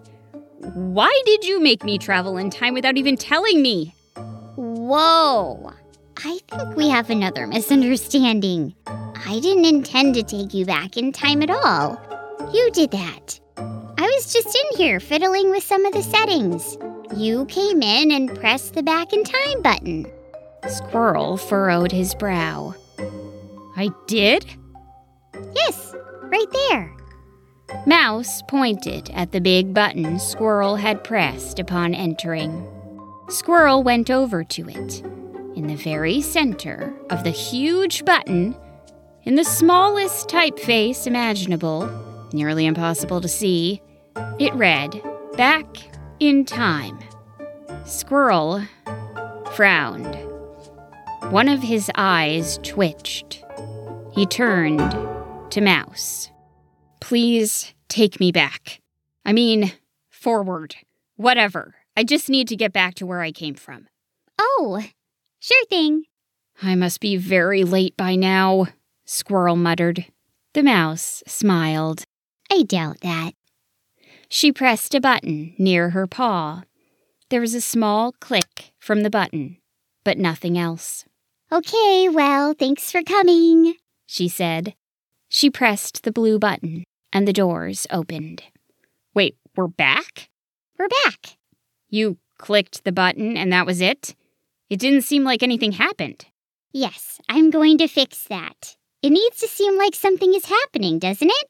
Why 0.59 1.21
did 1.25 1.45
you 1.45 1.61
make 1.61 1.83
me 1.83 1.97
travel 1.97 2.37
in 2.37 2.49
time 2.49 2.73
without 2.73 2.97
even 2.97 3.15
telling 3.15 3.61
me? 3.61 3.95
Whoa! 4.55 5.71
I 6.17 6.39
think 6.49 6.75
we 6.75 6.89
have 6.89 7.09
another 7.09 7.47
misunderstanding. 7.47 8.75
I 8.87 9.39
didn't 9.39 9.65
intend 9.65 10.15
to 10.15 10.23
take 10.23 10.53
you 10.53 10.65
back 10.65 10.97
in 10.97 11.11
time 11.11 11.41
at 11.43 11.49
all. 11.49 11.99
You 12.53 12.69
did 12.71 12.91
that. 12.91 13.39
Was 14.15 14.31
just 14.31 14.55
in 14.55 14.77
here 14.77 14.99
fiddling 14.99 15.49
with 15.49 15.63
some 15.63 15.85
of 15.87 15.93
the 15.93 16.03
settings. 16.03 16.77
You 17.15 17.45
came 17.45 17.81
in 17.81 18.11
and 18.11 18.39
pressed 18.39 18.75
the 18.75 18.83
back 18.83 19.11
in 19.11 19.23
time 19.23 19.63
button. 19.63 20.05
Squirrel 20.67 21.35
furrowed 21.35 21.91
his 21.91 22.13
brow. 22.13 22.75
I 23.75 23.89
did? 24.05 24.45
Yes, 25.55 25.95
right 26.21 26.45
there. 26.69 26.95
Mouse 27.87 28.43
pointed 28.43 29.09
at 29.15 29.31
the 29.31 29.41
big 29.41 29.73
button 29.73 30.19
Squirrel 30.19 30.75
had 30.75 31.03
pressed 31.03 31.57
upon 31.57 31.95
entering. 31.95 32.67
Squirrel 33.29 33.81
went 33.81 34.11
over 34.11 34.43
to 34.43 34.69
it. 34.69 35.01
In 35.55 35.65
the 35.65 35.75
very 35.75 36.21
center 36.21 36.93
of 37.09 37.23
the 37.23 37.31
huge 37.31 38.05
button, 38.05 38.55
in 39.23 39.33
the 39.35 39.43
smallest 39.43 40.29
typeface 40.29 41.07
imaginable, 41.07 41.89
nearly 42.31 42.67
impossible 42.67 43.19
to 43.19 43.27
see, 43.27 43.81
it 44.39 44.53
read, 44.53 45.01
Back 45.37 45.65
in 46.19 46.45
Time. 46.45 46.99
Squirrel 47.85 48.63
frowned. 49.53 50.15
One 51.31 51.47
of 51.47 51.61
his 51.61 51.89
eyes 51.95 52.59
twitched. 52.63 53.43
He 54.13 54.25
turned 54.25 54.79
to 55.51 55.61
Mouse. 55.61 56.29
Please 56.99 57.73
take 57.89 58.19
me 58.19 58.31
back. 58.31 58.79
I 59.25 59.33
mean, 59.33 59.71
forward. 60.09 60.75
Whatever. 61.15 61.75
I 61.95 62.03
just 62.03 62.29
need 62.29 62.47
to 62.47 62.55
get 62.55 62.73
back 62.73 62.95
to 62.95 63.05
where 63.05 63.21
I 63.21 63.31
came 63.31 63.55
from. 63.55 63.87
Oh, 64.39 64.83
sure 65.39 65.65
thing. 65.65 66.05
I 66.61 66.75
must 66.75 66.99
be 66.99 67.17
very 67.17 67.63
late 67.63 67.95
by 67.97 68.15
now, 68.15 68.67
Squirrel 69.05 69.55
muttered. 69.55 70.05
The 70.53 70.63
mouse 70.63 71.23
smiled. 71.27 72.03
I 72.51 72.63
doubt 72.63 73.01
that. 73.01 73.33
She 74.33 74.51
pressed 74.51 74.95
a 74.95 74.99
button 74.99 75.53
near 75.59 75.91
her 75.91 76.07
paw. 76.07 76.63
There 77.29 77.39
was 77.39 77.53
a 77.53 77.61
small 77.61 78.13
click 78.13 78.73
from 78.79 79.01
the 79.01 79.11
button, 79.11 79.57
but 80.03 80.17
nothing 80.17 80.57
else. 80.57 81.05
Okay, 81.51 82.09
well, 82.09 82.55
thanks 82.55 82.91
for 82.91 83.03
coming. 83.03 83.75
She 84.07 84.27
said. 84.27 84.73
She 85.29 85.51
pressed 85.51 86.01
the 86.01 86.11
blue 86.11 86.39
button, 86.39 86.83
and 87.13 87.27
the 87.27 87.31
doors 87.31 87.85
opened. 87.91 88.41
Wait, 89.13 89.37
we're 89.55 89.67
back? 89.67 90.29
We're 90.79 90.89
back. 91.03 91.37
You 91.91 92.17
clicked 92.39 92.85
the 92.85 92.91
button 92.91 93.37
and 93.37 93.53
that 93.53 93.67
was 93.67 93.81
it? 93.81 94.15
It 94.67 94.79
didn't 94.79 95.03
seem 95.03 95.23
like 95.23 95.43
anything 95.43 95.73
happened. 95.73 96.25
Yes, 96.71 97.21
I'm 97.29 97.51
going 97.51 97.77
to 97.77 97.87
fix 97.87 98.23
that. 98.29 98.77
It 99.03 99.11
needs 99.11 99.37
to 99.41 99.47
seem 99.47 99.77
like 99.77 99.93
something 99.93 100.33
is 100.33 100.45
happening, 100.45 100.97
doesn't 100.97 101.29
it? 101.29 101.47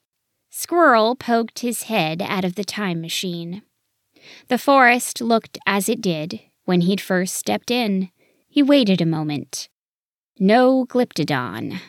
Squirrel 0.56 1.16
poked 1.16 1.58
his 1.58 1.82
head 1.82 2.22
out 2.22 2.44
of 2.44 2.54
the 2.54 2.62
time 2.62 3.00
machine. 3.00 3.62
The 4.46 4.56
forest 4.56 5.20
looked 5.20 5.58
as 5.66 5.88
it 5.88 6.00
did 6.00 6.38
when 6.64 6.82
he'd 6.82 7.00
first 7.00 7.34
stepped 7.34 7.72
in. 7.72 8.10
He 8.48 8.62
waited 8.62 9.00
a 9.00 9.06
moment. 9.06 9.68
No 10.38 10.86
glyptodon. 10.86 11.80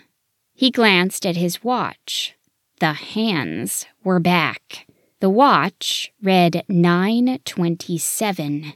He 0.55 0.71
glanced 0.71 1.27
at 1.27 1.35
his 1.35 1.63
watch. 1.63 2.33
The 2.79 2.93
hands 2.93 3.85
were 4.03 4.19
back. 4.19 4.87
The 5.19 5.29
watch 5.29 6.11
read 6.19 6.63
927. 6.67 8.73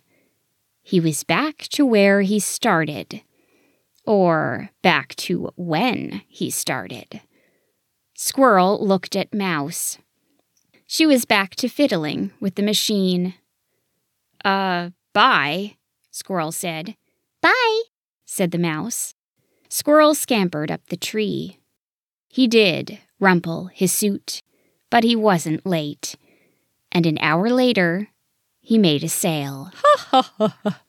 He 0.84 1.00
was 1.00 1.24
back 1.24 1.68
to 1.70 1.84
where 1.84 2.22
he 2.22 2.40
started. 2.40 3.24
Or 4.06 4.70
back 4.84 5.16
to 5.16 5.52
when 5.56 6.22
he 6.28 6.52
started. 6.52 7.22
Squirrel 8.22 8.86
looked 8.86 9.16
at 9.16 9.34
Mouse. 9.34 9.98
She 10.86 11.06
was 11.06 11.24
back 11.24 11.56
to 11.56 11.70
fiddling 11.70 12.34
with 12.42 12.56
the 12.56 12.62
machine. 12.62 13.36
Uh, 14.44 14.90
bye, 15.14 15.78
Squirrel 16.12 16.52
said. 16.52 16.98
Bye. 17.42 17.84
Said 18.26 18.52
the 18.52 18.58
mouse. 18.58 19.14
Squirrel 19.70 20.14
scampered 20.14 20.70
up 20.70 20.82
the 20.88 20.98
tree. 20.98 21.60
He 22.28 22.46
did 22.46 23.00
rumple 23.22 23.68
his 23.68 23.94
suit, 23.94 24.42
but 24.90 25.06
he 25.06 25.16
wasn't 25.16 25.66
late. 25.66 26.18
And 26.92 27.06
an 27.06 27.20
hour 27.22 27.50
later, 27.50 28.10
he 28.60 28.78
made 28.78 29.06
a 29.06 29.10
sale. 29.10 29.72
Ha 29.74 30.34
ha 30.38 30.56
ha! 30.58 30.82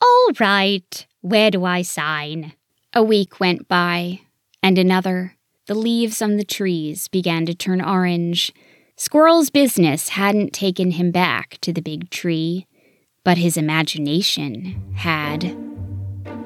All 0.00 0.30
right, 0.40 1.06
where 1.20 1.50
do 1.50 1.66
I 1.66 1.82
sign? 1.82 2.54
A 2.94 3.02
week 3.02 3.40
went 3.40 3.68
by, 3.68 4.20
and 4.62 4.78
another. 4.78 5.36
The 5.66 5.74
leaves 5.74 6.20
on 6.20 6.36
the 6.36 6.44
trees 6.44 7.08
began 7.08 7.46
to 7.46 7.54
turn 7.54 7.80
orange. 7.80 8.52
Squirrel's 8.96 9.50
business 9.50 10.10
hadn't 10.10 10.52
taken 10.52 10.92
him 10.92 11.10
back 11.10 11.58
to 11.60 11.72
the 11.72 11.82
big 11.82 12.10
tree, 12.10 12.66
but 13.24 13.38
his 13.38 13.56
imagination 13.56 14.94
had. 14.96 15.44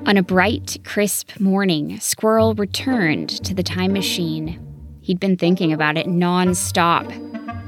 On 0.07 0.17
a 0.17 0.23
bright, 0.23 0.77
crisp 0.85 1.41
morning, 1.41 1.99
Squirrel 2.01 2.55
returned 2.55 3.31
to 3.45 3.55
the 3.55 3.63
time 3.63 3.93
machine. 3.93 4.61
He'd 5.01 5.21
been 5.21 5.37
thinking 5.37 5.73
about 5.73 5.97
it 5.97 6.07
non-stop. 6.07 7.11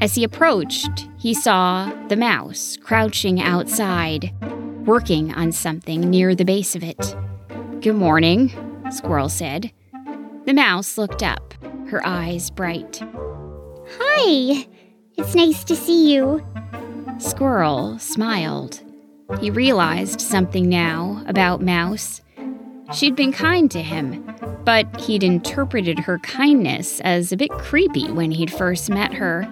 As 0.00 0.14
he 0.14 0.24
approached, 0.24 1.08
he 1.16 1.32
saw 1.32 1.90
the 2.08 2.16
mouse 2.16 2.76
crouching 2.82 3.40
outside, 3.40 4.34
working 4.84 5.32
on 5.32 5.52
something 5.52 6.00
near 6.02 6.34
the 6.34 6.44
base 6.44 6.76
of 6.76 6.82
it. 6.82 7.16
Good 7.80 7.96
morning, 7.96 8.52
Squirrel 8.90 9.30
said. 9.30 9.72
The 10.46 10.54
mouse 10.54 10.96
looked 10.96 11.24
up, 11.24 11.54
her 11.88 12.06
eyes 12.06 12.50
bright. 12.50 13.02
Hi, 13.98 14.64
it's 15.16 15.34
nice 15.34 15.64
to 15.64 15.74
see 15.74 16.14
you. 16.14 16.40
Squirrel 17.18 17.98
smiled. 17.98 18.80
He 19.40 19.50
realized 19.50 20.20
something 20.20 20.68
now 20.68 21.24
about 21.26 21.62
Mouse. 21.62 22.22
She'd 22.94 23.16
been 23.16 23.32
kind 23.32 23.68
to 23.72 23.82
him, 23.82 24.24
but 24.64 25.00
he'd 25.00 25.24
interpreted 25.24 25.98
her 25.98 26.20
kindness 26.20 27.00
as 27.00 27.32
a 27.32 27.36
bit 27.36 27.50
creepy 27.50 28.08
when 28.12 28.30
he'd 28.30 28.52
first 28.52 28.88
met 28.88 29.14
her. 29.14 29.48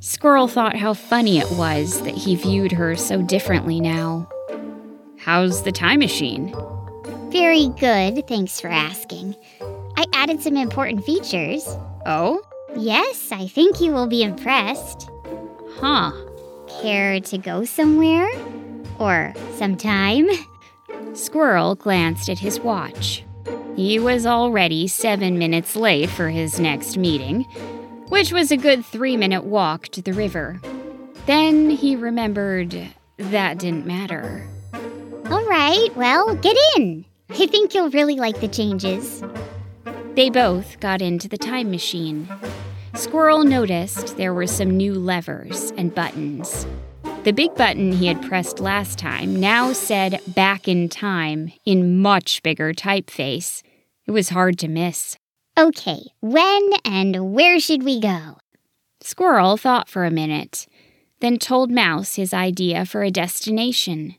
Squirrel 0.00 0.48
thought 0.48 0.76
how 0.76 0.94
funny 0.94 1.38
it 1.38 1.52
was 1.52 2.02
that 2.02 2.14
he 2.16 2.34
viewed 2.34 2.72
her 2.72 2.96
so 2.96 3.22
differently 3.22 3.80
now. 3.80 4.28
How's 5.18 5.62
the 5.62 5.70
time 5.70 6.00
machine? 6.00 6.52
Very 7.30 7.68
good, 7.78 8.26
thanks 8.26 8.60
for 8.60 8.66
asking. 8.66 9.36
I 9.96 10.04
added 10.12 10.42
some 10.42 10.56
important 10.56 11.04
features. 11.04 11.66
Oh? 12.04 12.42
Yes, 12.76 13.32
I 13.32 13.46
think 13.46 13.80
you 13.80 13.92
will 13.92 14.06
be 14.06 14.22
impressed. 14.22 15.08
Huh. 15.76 16.12
Care 16.82 17.20
to 17.20 17.38
go 17.38 17.64
somewhere? 17.64 18.28
Or 18.98 19.32
sometime? 19.54 20.28
Squirrel 21.14 21.74
glanced 21.74 22.28
at 22.28 22.38
his 22.38 22.60
watch. 22.60 23.24
He 23.74 23.98
was 23.98 24.26
already 24.26 24.88
seven 24.88 25.38
minutes 25.38 25.76
late 25.76 26.10
for 26.10 26.28
his 26.28 26.60
next 26.60 26.96
meeting, 26.96 27.42
which 28.08 28.32
was 28.32 28.50
a 28.50 28.56
good 28.56 28.84
three 28.84 29.16
minute 29.16 29.44
walk 29.44 29.88
to 29.88 30.02
the 30.02 30.12
river. 30.12 30.60
Then 31.26 31.70
he 31.70 31.96
remembered 31.96 32.74
that 33.18 33.58
didn't 33.58 33.86
matter. 33.86 34.46
All 35.30 35.44
right, 35.46 35.88
well, 35.96 36.34
get 36.36 36.56
in. 36.76 37.04
I 37.30 37.46
think 37.46 37.74
you'll 37.74 37.90
really 37.90 38.16
like 38.16 38.40
the 38.40 38.48
changes. 38.48 39.22
They 40.16 40.30
both 40.30 40.80
got 40.80 41.02
into 41.02 41.28
the 41.28 41.36
time 41.36 41.70
machine. 41.70 42.26
Squirrel 42.94 43.44
noticed 43.44 44.16
there 44.16 44.32
were 44.32 44.46
some 44.46 44.74
new 44.74 44.94
levers 44.94 45.74
and 45.76 45.94
buttons. 45.94 46.66
The 47.24 47.34
big 47.34 47.54
button 47.54 47.92
he 47.92 48.06
had 48.06 48.22
pressed 48.22 48.58
last 48.58 48.98
time 48.98 49.38
now 49.38 49.74
said 49.74 50.22
back 50.28 50.68
in 50.68 50.88
time 50.88 51.52
in 51.66 52.00
much 52.00 52.42
bigger 52.42 52.72
typeface. 52.72 53.62
It 54.06 54.12
was 54.12 54.30
hard 54.30 54.58
to 54.60 54.68
miss. 54.68 55.18
Okay, 55.58 56.00
when 56.20 56.70
and 56.82 57.34
where 57.34 57.60
should 57.60 57.82
we 57.82 58.00
go? 58.00 58.38
Squirrel 59.02 59.58
thought 59.58 59.86
for 59.86 60.06
a 60.06 60.10
minute, 60.10 60.66
then 61.20 61.36
told 61.36 61.70
Mouse 61.70 62.14
his 62.14 62.32
idea 62.32 62.86
for 62.86 63.02
a 63.02 63.10
destination. 63.10 64.14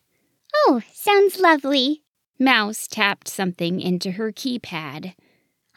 Oh, 0.67 0.81
sounds 0.93 1.39
lovely. 1.39 2.03
Mouse 2.39 2.87
tapped 2.87 3.27
something 3.27 3.81
into 3.81 4.11
her 4.11 4.31
keypad. 4.31 5.15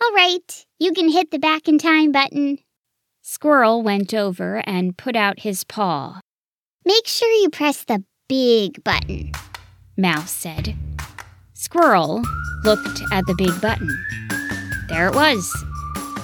All 0.02 0.12
right, 0.14 0.64
you 0.78 0.92
can 0.92 1.10
hit 1.10 1.30
the 1.30 1.38
back 1.38 1.68
in 1.68 1.76
time 1.76 2.10
button. 2.10 2.58
Squirrel 3.20 3.82
went 3.82 4.14
over 4.14 4.62
and 4.66 4.96
put 4.96 5.14
out 5.14 5.40
his 5.40 5.62
paw. 5.62 6.20
Make 6.86 7.06
sure 7.06 7.30
you 7.30 7.50
press 7.50 7.84
the 7.84 8.02
big 8.26 8.82
button. 8.82 9.32
Mouse 9.98 10.30
said. 10.30 10.74
Squirrel 11.52 12.22
looked 12.64 13.02
at 13.12 13.26
the 13.26 13.34
big 13.36 13.60
button. 13.60 13.90
There 14.88 15.08
it 15.08 15.14
was 15.14 15.52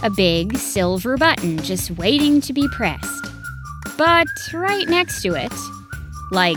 a 0.02 0.08
big 0.08 0.56
silver 0.56 1.18
button 1.18 1.58
just 1.58 1.90
waiting 1.92 2.40
to 2.40 2.54
be 2.54 2.66
pressed. 2.68 3.26
But 3.98 4.26
right 4.54 4.88
next 4.88 5.20
to 5.22 5.34
it, 5.34 5.52
like 6.30 6.56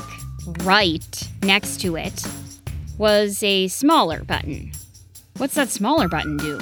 right 0.63 1.29
next 1.43 1.81
to 1.81 1.97
it, 1.97 2.25
was 2.97 3.43
a 3.43 3.67
smaller 3.67 4.23
button. 4.23 4.71
What's 5.35 5.55
that 5.55 5.69
smaller 5.69 6.07
button 6.07 6.37
do? 6.37 6.59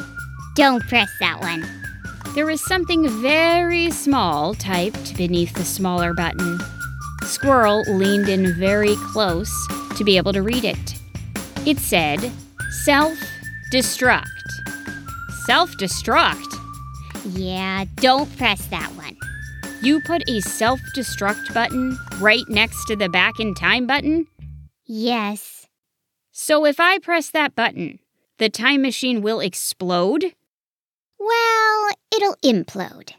Don't 0.58 0.82
press 0.88 1.16
that 1.20 1.40
one. 1.40 1.64
There 2.34 2.48
was 2.48 2.66
something 2.66 3.08
very 3.22 3.92
small 3.92 4.56
typed 4.56 5.16
beneath 5.16 5.54
the 5.54 5.64
smaller 5.64 6.16
button. 6.16 6.60
Squirrel 7.26 7.84
leaned 7.88 8.28
in 8.28 8.56
very 8.56 8.96
close 9.14 9.52
to 9.98 10.04
be 10.04 10.18
able 10.18 10.34
to 10.34 10.42
read 10.42 10.64
it. 10.66 10.96
It 11.68 11.78
said, 11.78 12.32
Self 12.72 13.16
destruct. 13.72 14.26
Self 15.46 15.70
destruct? 15.78 16.52
Yeah, 17.24 17.86
don't 17.98 18.36
press 18.36 18.66
that 18.70 18.90
one. 18.96 19.16
You 19.84 20.02
put 20.02 20.28
a 20.28 20.42
self 20.42 20.80
destruct 20.96 21.54
button 21.54 21.96
right 22.20 22.50
next 22.50 22.86
to 22.86 22.96
the 22.96 23.10
back 23.10 23.40
in 23.40 23.54
time 23.54 23.86
button? 23.86 24.26
Yes. 24.88 25.68
So 26.32 26.66
if 26.66 26.80
I 26.80 26.98
press 26.98 27.30
that 27.30 27.54
button, 27.54 28.00
the 28.40 28.50
time 28.50 28.82
machine 28.82 29.22
will 29.22 29.40
explode? 29.40 30.34
Well, 31.20 31.90
it'll 32.16 32.36
implode. 32.44 33.14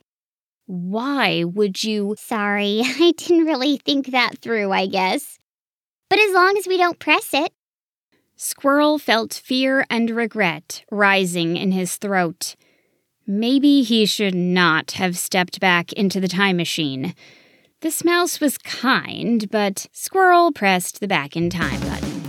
Why 0.66 1.44
would 1.44 1.82
you? 1.82 2.14
Sorry, 2.18 2.82
I 2.84 3.12
didn't 3.16 3.46
really 3.46 3.78
think 3.78 4.08
that 4.08 4.38
through, 4.38 4.72
I 4.72 4.87
guess. 4.87 5.38
But 6.11 6.18
as 6.18 6.32
long 6.32 6.56
as 6.56 6.66
we 6.66 6.76
don't 6.76 6.98
press 6.98 7.32
it. 7.32 7.52
Squirrel 8.37 8.98
felt 8.98 9.34
fear 9.34 9.84
and 9.90 10.11
regret 10.11 10.84
rising 10.90 11.56
in 11.56 11.72
his 11.72 11.96
throat. 11.96 12.54
Maybe 13.26 13.82
he 13.82 14.06
should 14.06 14.34
not 14.34 14.92
have 14.92 15.18
stepped 15.18 15.58
back 15.61 15.92
into 15.92 16.20
the 16.20 16.28
time 16.28 16.56
machine. 16.56 17.14
This 17.80 18.04
mouse 18.04 18.40
was 18.40 18.58
kind, 18.58 19.50
but 19.50 19.87
Squirrel 19.92 20.52
pressed 20.52 21.00
the 21.00 21.08
back 21.08 21.37
in 21.37 21.50
time 21.50 21.80
button. 21.80 22.22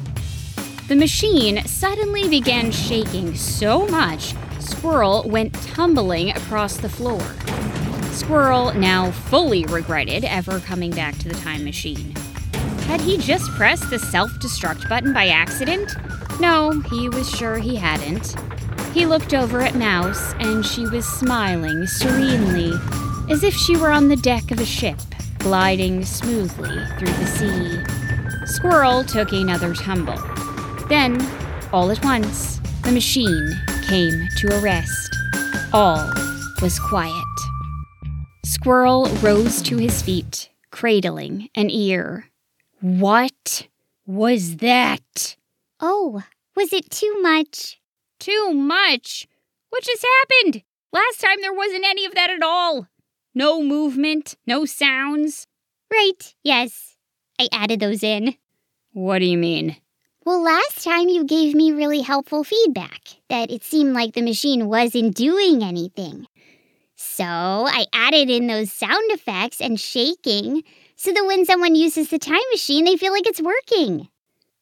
The 0.88 0.96
machine 0.96 1.64
suddenly 1.66 2.28
began 2.28 2.72
shaking 2.72 3.36
so 3.36 3.88
much, 3.88 4.34
Squirrel 4.60 5.24
went 5.28 5.54
tumbling 5.54 6.32
across 6.32 6.78
the 6.78 6.90
floor. 6.90 7.22
Squirrel 8.12 8.74
now 8.74 9.12
fully 9.12 9.66
regretted 9.66 10.26
ever 10.26 10.60
coming 10.60 10.92
back 10.92 11.18
to 11.20 11.30
the 11.30 11.36
time 11.36 11.64
machine. 11.64 12.14
Had 12.88 13.02
he 13.02 13.18
just 13.18 13.50
pressed 13.52 13.90
the 13.90 14.00
self 14.00 14.32
destruct 14.34 14.90
button 14.90 15.14
by 15.14 15.28
accident? 15.28 15.96
No, 16.40 16.82
he 16.90 17.08
was 17.10 17.30
sure 17.30 17.58
he 17.58 17.76
hadn't. 17.76 18.36
He 18.94 19.06
looked 19.06 19.34
over 19.34 19.62
at 19.62 19.76
Mouse, 19.76 20.34
and 20.40 20.66
she 20.66 20.86
was 20.88 21.08
smiling 21.08 21.86
serenely, 21.86 22.74
as 23.30 23.44
if 23.44 23.54
she 23.54 23.78
were 23.78 23.92
on 23.92 24.08
the 24.08 24.16
deck 24.16 24.52
of 24.52 24.60
a 24.60 24.66
ship, 24.66 24.98
gliding 25.38 26.04
smoothly 26.04 26.86
through 26.98 27.14
the 27.14 27.26
sea. 27.28 28.46
Squirrel 28.46 29.04
took 29.04 29.32
another 29.32 29.74
tumble. 29.76 30.18
Then, 30.88 31.26
all 31.72 31.92
at 31.92 32.04
once, 32.04 32.60
the 32.84 32.92
machine 32.92 33.54
came 33.90 34.30
to 34.38 34.56
a 34.56 34.60
rest. 34.60 35.18
All 35.74 36.14
was 36.62 36.80
quiet. 36.80 37.14
Squirrel 38.46 39.08
rose 39.24 39.64
to 39.64 39.78
his 39.78 40.04
feet, 40.04 40.52
cradling 40.70 41.50
an 41.56 41.72
ear. 41.72 42.28
What 42.82 43.68
was 44.06 44.58
that? 44.58 45.38
Oh, 45.80 46.22
was 46.56 46.72
it 46.72 46.92
too 46.92 47.20
much? 47.24 47.82
Too 48.20 48.54
much? 48.54 49.28
What 49.72 49.84
just 49.84 50.06
happened? 50.20 50.62
Last 50.94 51.20
time 51.20 51.42
there 51.42 51.54
wasn't 51.54 51.86
any 51.86 52.06
of 52.06 52.14
that 52.14 52.30
at 52.30 52.44
all. 52.44 52.88
No 53.34 53.64
movement, 53.64 54.36
no 54.46 54.66
sounds. 54.66 55.48
Right, 55.92 56.36
yes. 56.44 56.96
I 57.40 57.48
added 57.52 57.80
those 57.80 58.04
in. 58.04 58.36
What 58.94 59.18
do 59.18 59.26
you 59.26 59.38
mean? 59.38 59.78
Well, 60.30 60.44
last 60.44 60.84
time 60.84 61.10
you 61.10 61.24
gave 61.24 61.56
me 61.56 61.72
really 61.72 62.02
helpful 62.02 62.44
feedback 62.44 63.02
that 63.30 63.50
it 63.50 63.64
seemed 63.64 63.96
like 63.96 64.14
the 64.14 64.22
machine 64.22 64.68
wasn't 64.68 65.16
doing 65.16 65.64
anything. 65.64 66.28
So 66.96 67.26
I 67.26 67.88
added 67.92 68.30
in 68.30 68.46
those 68.46 68.72
sound 68.72 69.10
effects 69.10 69.60
and 69.60 69.80
shaking 69.80 70.62
so 70.96 71.12
that 71.14 71.26
when 71.26 71.46
someone 71.46 71.74
uses 71.74 72.12
the 72.12 72.20
time 72.20 72.44
machine, 72.52 72.86
they 72.86 72.96
feel 72.96 73.12
like 73.12 73.26
it's 73.26 73.42
working. 73.42 74.08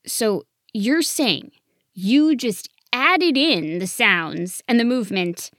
So 0.06 0.46
you're 0.72 1.02
saying 1.02 1.52
you 1.94 2.38
just 2.38 2.70
added 2.94 3.36
in 3.36 3.80
the 3.80 3.88
sounds 3.88 4.64
and 4.70 4.80
the 4.80 4.86
movement, 4.86 5.52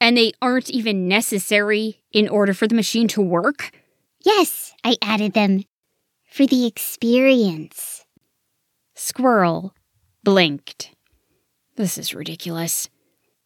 and 0.00 0.16
they 0.16 0.32
aren't 0.40 0.70
even 0.70 1.06
necessary 1.06 2.00
in 2.12 2.30
order 2.30 2.54
for 2.54 2.66
the 2.66 2.74
machine 2.74 3.08
to 3.08 3.20
work? 3.20 3.72
Yes, 4.24 4.72
I 4.82 4.96
added 5.02 5.34
them. 5.34 5.64
For 6.30 6.46
the 6.46 6.64
experience. 6.64 7.99
Squirrel 9.02 9.74
blinked. 10.22 10.90
This 11.74 11.96
is 11.96 12.14
ridiculous. 12.14 12.90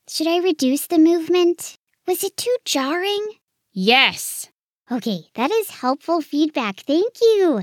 Should 0.08 0.26
I 0.26 0.38
reduce 0.38 0.88
the 0.88 0.98
movement? 0.98 1.78
Was 2.08 2.24
it 2.24 2.36
too 2.36 2.56
jarring? 2.64 3.24
Yes. 3.72 4.48
Okay, 4.90 5.20
that 5.36 5.52
is 5.52 5.70
helpful 5.70 6.20
feedback. 6.22 6.80
Thank 6.80 7.20
you. 7.22 7.62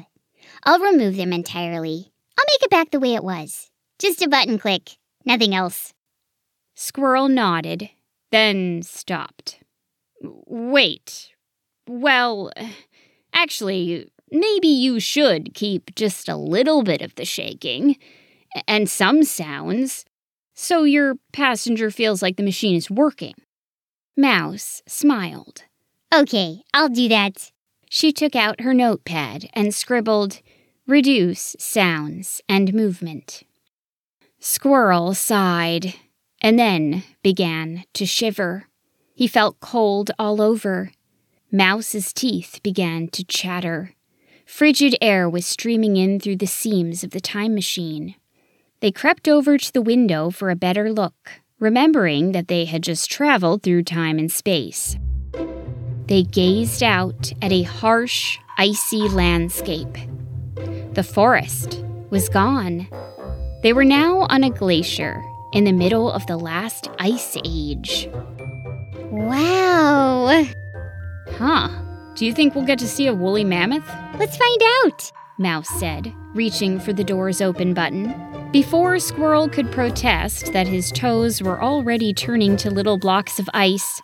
I'll 0.63 0.79
remove 0.79 1.17
them 1.17 1.33
entirely. 1.33 2.13
I'll 2.39 2.45
make 2.47 2.63
it 2.63 2.69
back 2.69 2.91
the 2.91 2.99
way 3.01 3.13
it 3.13 3.25
was. 3.25 3.69
Just 3.99 4.21
a 4.21 4.29
button 4.29 4.57
click, 4.57 4.91
nothing 5.25 5.53
else. 5.53 5.93
Squirrel 6.73 7.27
nodded, 7.27 7.89
then 8.31 8.83
stopped. 8.83 9.59
Wait. 10.21 11.31
Well, 11.89 12.53
actually, 13.33 14.09
maybe 14.31 14.67
you 14.67 14.99
should 14.99 15.53
keep 15.53 15.93
just 15.95 16.29
a 16.29 16.35
little 16.35 16.83
bit 16.83 17.01
of 17.01 17.15
the 17.15 17.25
shaking 17.25 17.97
and 18.67 18.89
some 18.89 19.23
sounds 19.23 20.05
so 20.53 20.83
your 20.83 21.15
passenger 21.31 21.89
feels 21.89 22.21
like 22.21 22.37
the 22.37 22.43
machine 22.43 22.75
is 22.75 22.91
working. 22.91 23.33
Mouse 24.15 24.81
smiled. 24.87 25.63
Okay, 26.13 26.61
I'll 26.73 26.89
do 26.89 27.07
that. 27.07 27.51
She 27.89 28.11
took 28.11 28.35
out 28.35 28.61
her 28.61 28.73
notepad 28.73 29.49
and 29.53 29.73
scribbled, 29.73 30.41
Reduce 30.85 31.55
sounds 31.57 32.41
and 32.49 32.73
movement. 32.73 33.43
Squirrel 34.39 35.13
sighed 35.13 35.95
and 36.41 36.59
then 36.59 37.03
began 37.23 37.85
to 37.93 38.05
shiver. 38.05 38.65
He 39.13 39.27
felt 39.27 39.59
cold 39.59 40.11
all 40.19 40.41
over. 40.41 40.91
Mouse's 41.51 42.11
teeth 42.11 42.59
began 42.63 43.07
to 43.09 43.23
chatter. 43.23 43.93
Frigid 44.51 44.97
air 45.01 45.29
was 45.29 45.45
streaming 45.45 45.95
in 45.95 46.19
through 46.19 46.35
the 46.35 46.45
seams 46.45 47.05
of 47.05 47.11
the 47.11 47.21
time 47.21 47.55
machine. 47.55 48.15
They 48.81 48.91
crept 48.91 49.29
over 49.29 49.57
to 49.57 49.73
the 49.73 49.81
window 49.81 50.29
for 50.29 50.49
a 50.49 50.57
better 50.57 50.91
look, 50.91 51.41
remembering 51.57 52.33
that 52.33 52.49
they 52.49 52.65
had 52.65 52.83
just 52.83 53.09
traveled 53.09 53.63
through 53.63 53.83
time 53.83 54.19
and 54.19 54.29
space. 54.29 54.97
They 56.07 56.23
gazed 56.23 56.83
out 56.83 57.31
at 57.41 57.53
a 57.53 57.63
harsh, 57.63 58.37
icy 58.57 59.07
landscape. 59.07 59.97
The 60.93 61.07
forest 61.09 61.81
was 62.09 62.27
gone. 62.27 62.89
They 63.63 63.71
were 63.71 63.85
now 63.85 64.27
on 64.29 64.43
a 64.43 64.51
glacier 64.51 65.23
in 65.53 65.63
the 65.63 65.71
middle 65.71 66.11
of 66.11 66.27
the 66.27 66.37
last 66.37 66.89
ice 66.99 67.37
age. 67.45 68.09
Wow. 69.11 70.45
Huh. 71.29 71.69
Do 72.21 72.27
you 72.27 72.33
think 72.33 72.53
we'll 72.53 72.67
get 72.67 72.77
to 72.77 72.87
see 72.87 73.07
a 73.07 73.15
woolly 73.15 73.43
mammoth? 73.43 73.89
Let's 74.19 74.37
find 74.37 74.61
out. 74.83 75.11
Mouse 75.39 75.67
said, 75.79 76.13
reaching 76.35 76.79
for 76.79 76.93
the 76.93 77.03
door's 77.03 77.41
open 77.41 77.73
button. 77.73 78.13
Before 78.51 78.99
Squirrel 78.99 79.49
could 79.49 79.71
protest 79.71 80.53
that 80.53 80.67
his 80.67 80.91
toes 80.91 81.41
were 81.41 81.63
already 81.63 82.13
turning 82.13 82.57
to 82.57 82.69
little 82.69 82.99
blocks 82.99 83.39
of 83.39 83.49
ice, 83.55 84.03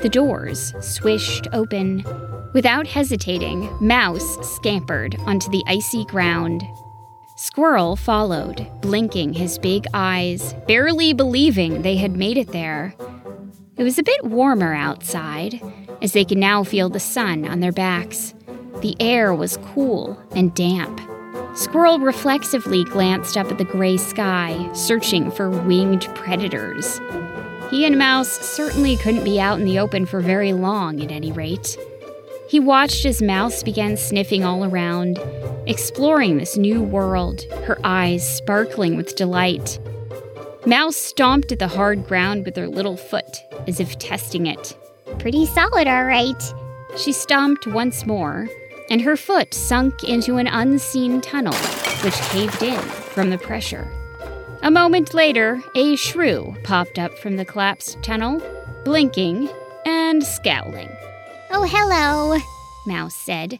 the 0.00 0.08
doors 0.08 0.72
swished 0.80 1.48
open. 1.52 2.02
Without 2.54 2.86
hesitating, 2.86 3.68
Mouse 3.78 4.38
scampered 4.54 5.16
onto 5.26 5.50
the 5.50 5.62
icy 5.66 6.06
ground. 6.06 6.62
Squirrel 7.36 7.94
followed, 7.94 8.66
blinking 8.80 9.34
his 9.34 9.58
big 9.58 9.84
eyes, 9.92 10.54
barely 10.66 11.12
believing 11.12 11.82
they 11.82 11.96
had 11.96 12.16
made 12.16 12.38
it 12.38 12.52
there. 12.52 12.94
It 13.76 13.82
was 13.82 13.98
a 13.98 14.02
bit 14.02 14.24
warmer 14.24 14.72
outside, 14.72 15.60
as 16.02 16.12
they 16.12 16.24
could 16.24 16.38
now 16.38 16.64
feel 16.64 16.88
the 16.88 17.00
sun 17.00 17.46
on 17.46 17.60
their 17.60 17.72
backs. 17.72 18.34
The 18.80 18.96
air 19.00 19.34
was 19.34 19.58
cool 19.58 20.20
and 20.32 20.54
damp. 20.54 21.00
Squirrel 21.54 21.98
reflexively 21.98 22.84
glanced 22.84 23.36
up 23.36 23.50
at 23.50 23.58
the 23.58 23.64
gray 23.64 23.96
sky, 23.96 24.70
searching 24.72 25.30
for 25.30 25.50
winged 25.50 26.06
predators. 26.14 27.00
He 27.70 27.84
and 27.84 27.98
Mouse 27.98 28.30
certainly 28.30 28.96
couldn't 28.96 29.24
be 29.24 29.40
out 29.40 29.58
in 29.58 29.64
the 29.64 29.78
open 29.78 30.06
for 30.06 30.20
very 30.20 30.52
long, 30.52 31.00
at 31.02 31.12
any 31.12 31.32
rate. 31.32 31.76
He 32.48 32.58
watched 32.58 33.04
as 33.04 33.22
Mouse 33.22 33.62
began 33.62 33.96
sniffing 33.96 34.44
all 34.44 34.64
around, 34.64 35.20
exploring 35.66 36.36
this 36.36 36.56
new 36.56 36.82
world, 36.82 37.42
her 37.64 37.78
eyes 37.84 38.28
sparkling 38.28 38.96
with 38.96 39.14
delight. 39.14 39.78
Mouse 40.66 40.96
stomped 40.96 41.52
at 41.52 41.58
the 41.58 41.68
hard 41.68 42.06
ground 42.06 42.44
with 42.44 42.56
her 42.56 42.66
little 42.66 42.96
foot, 42.96 43.40
as 43.68 43.78
if 43.78 43.98
testing 43.98 44.46
it. 44.46 44.76
Pretty 45.18 45.46
solid, 45.46 45.86
all 45.88 46.04
right. 46.04 46.54
She 46.96 47.12
stomped 47.12 47.66
once 47.66 48.06
more, 48.06 48.48
and 48.90 49.00
her 49.02 49.16
foot 49.16 49.54
sunk 49.54 50.04
into 50.04 50.36
an 50.36 50.46
unseen 50.46 51.20
tunnel, 51.20 51.54
which 52.02 52.14
caved 52.30 52.62
in 52.62 52.80
from 52.80 53.30
the 53.30 53.38
pressure. 53.38 53.90
A 54.62 54.70
moment 54.70 55.14
later, 55.14 55.62
a 55.74 55.96
shrew 55.96 56.54
popped 56.64 56.98
up 56.98 57.16
from 57.18 57.36
the 57.36 57.44
collapsed 57.44 58.02
tunnel, 58.02 58.42
blinking 58.84 59.48
and 59.86 60.22
scowling. 60.22 60.88
Oh, 61.50 61.66
hello, 61.66 62.38
Mouse 62.86 63.16
said. 63.16 63.58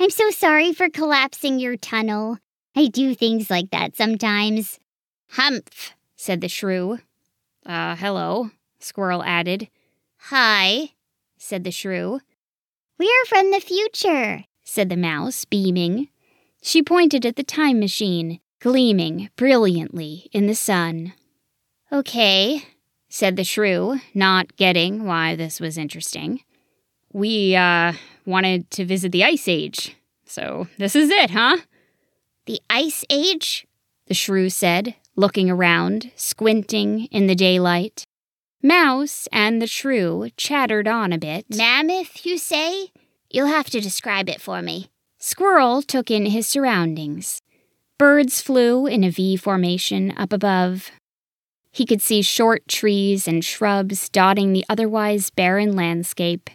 I'm 0.00 0.10
so 0.10 0.30
sorry 0.30 0.72
for 0.72 0.88
collapsing 0.88 1.58
your 1.58 1.76
tunnel. 1.76 2.38
I 2.76 2.86
do 2.86 3.14
things 3.14 3.50
like 3.50 3.70
that 3.70 3.96
sometimes. 3.96 4.78
Humph, 5.32 5.94
said 6.16 6.40
the 6.40 6.48
shrew. 6.48 6.98
Uh, 7.66 7.96
hello, 7.96 8.50
Squirrel 8.78 9.22
added. 9.24 9.68
Hi, 10.30 10.90
said 11.38 11.64
the 11.64 11.70
shrew. 11.70 12.20
We're 12.98 13.24
from 13.26 13.50
the 13.50 13.60
future, 13.60 14.44
said 14.62 14.90
the 14.90 14.96
mouse, 14.96 15.46
beaming. 15.46 16.08
She 16.60 16.82
pointed 16.82 17.24
at 17.24 17.36
the 17.36 17.42
time 17.42 17.80
machine, 17.80 18.40
gleaming 18.60 19.30
brilliantly 19.36 20.28
in 20.30 20.46
the 20.46 20.54
sun. 20.54 21.14
Okay, 21.90 22.62
said 23.08 23.36
the 23.36 23.44
shrew, 23.44 24.00
not 24.12 24.54
getting 24.56 25.06
why 25.06 25.34
this 25.34 25.60
was 25.60 25.78
interesting. 25.78 26.42
We, 27.10 27.56
uh, 27.56 27.94
wanted 28.26 28.70
to 28.72 28.84
visit 28.84 29.12
the 29.12 29.24
Ice 29.24 29.48
Age. 29.48 29.96
So 30.26 30.68
this 30.76 30.94
is 30.94 31.08
it, 31.08 31.30
huh? 31.30 31.56
The 32.44 32.60
Ice 32.68 33.02
Age? 33.08 33.66
The 34.08 34.14
shrew 34.14 34.50
said, 34.50 34.94
looking 35.16 35.48
around, 35.48 36.10
squinting 36.16 37.06
in 37.06 37.28
the 37.28 37.34
daylight. 37.34 38.06
Mouse 38.62 39.28
and 39.30 39.62
the 39.62 39.68
shrew 39.68 40.30
chattered 40.36 40.88
on 40.88 41.12
a 41.12 41.18
bit. 41.18 41.46
Mammoth, 41.54 42.26
you 42.26 42.36
say? 42.38 42.90
You'll 43.30 43.46
have 43.46 43.70
to 43.70 43.80
describe 43.80 44.28
it 44.28 44.40
for 44.40 44.62
me. 44.62 44.88
Squirrel 45.18 45.80
took 45.80 46.10
in 46.10 46.26
his 46.26 46.48
surroundings. 46.48 47.40
Birds 47.98 48.40
flew 48.40 48.86
in 48.86 49.04
a 49.04 49.10
V 49.10 49.36
formation 49.36 50.12
up 50.16 50.32
above. 50.32 50.90
He 51.70 51.86
could 51.86 52.02
see 52.02 52.20
short 52.20 52.66
trees 52.66 53.28
and 53.28 53.44
shrubs 53.44 54.08
dotting 54.08 54.52
the 54.52 54.64
otherwise 54.68 55.30
barren 55.30 55.76
landscape. 55.76 56.50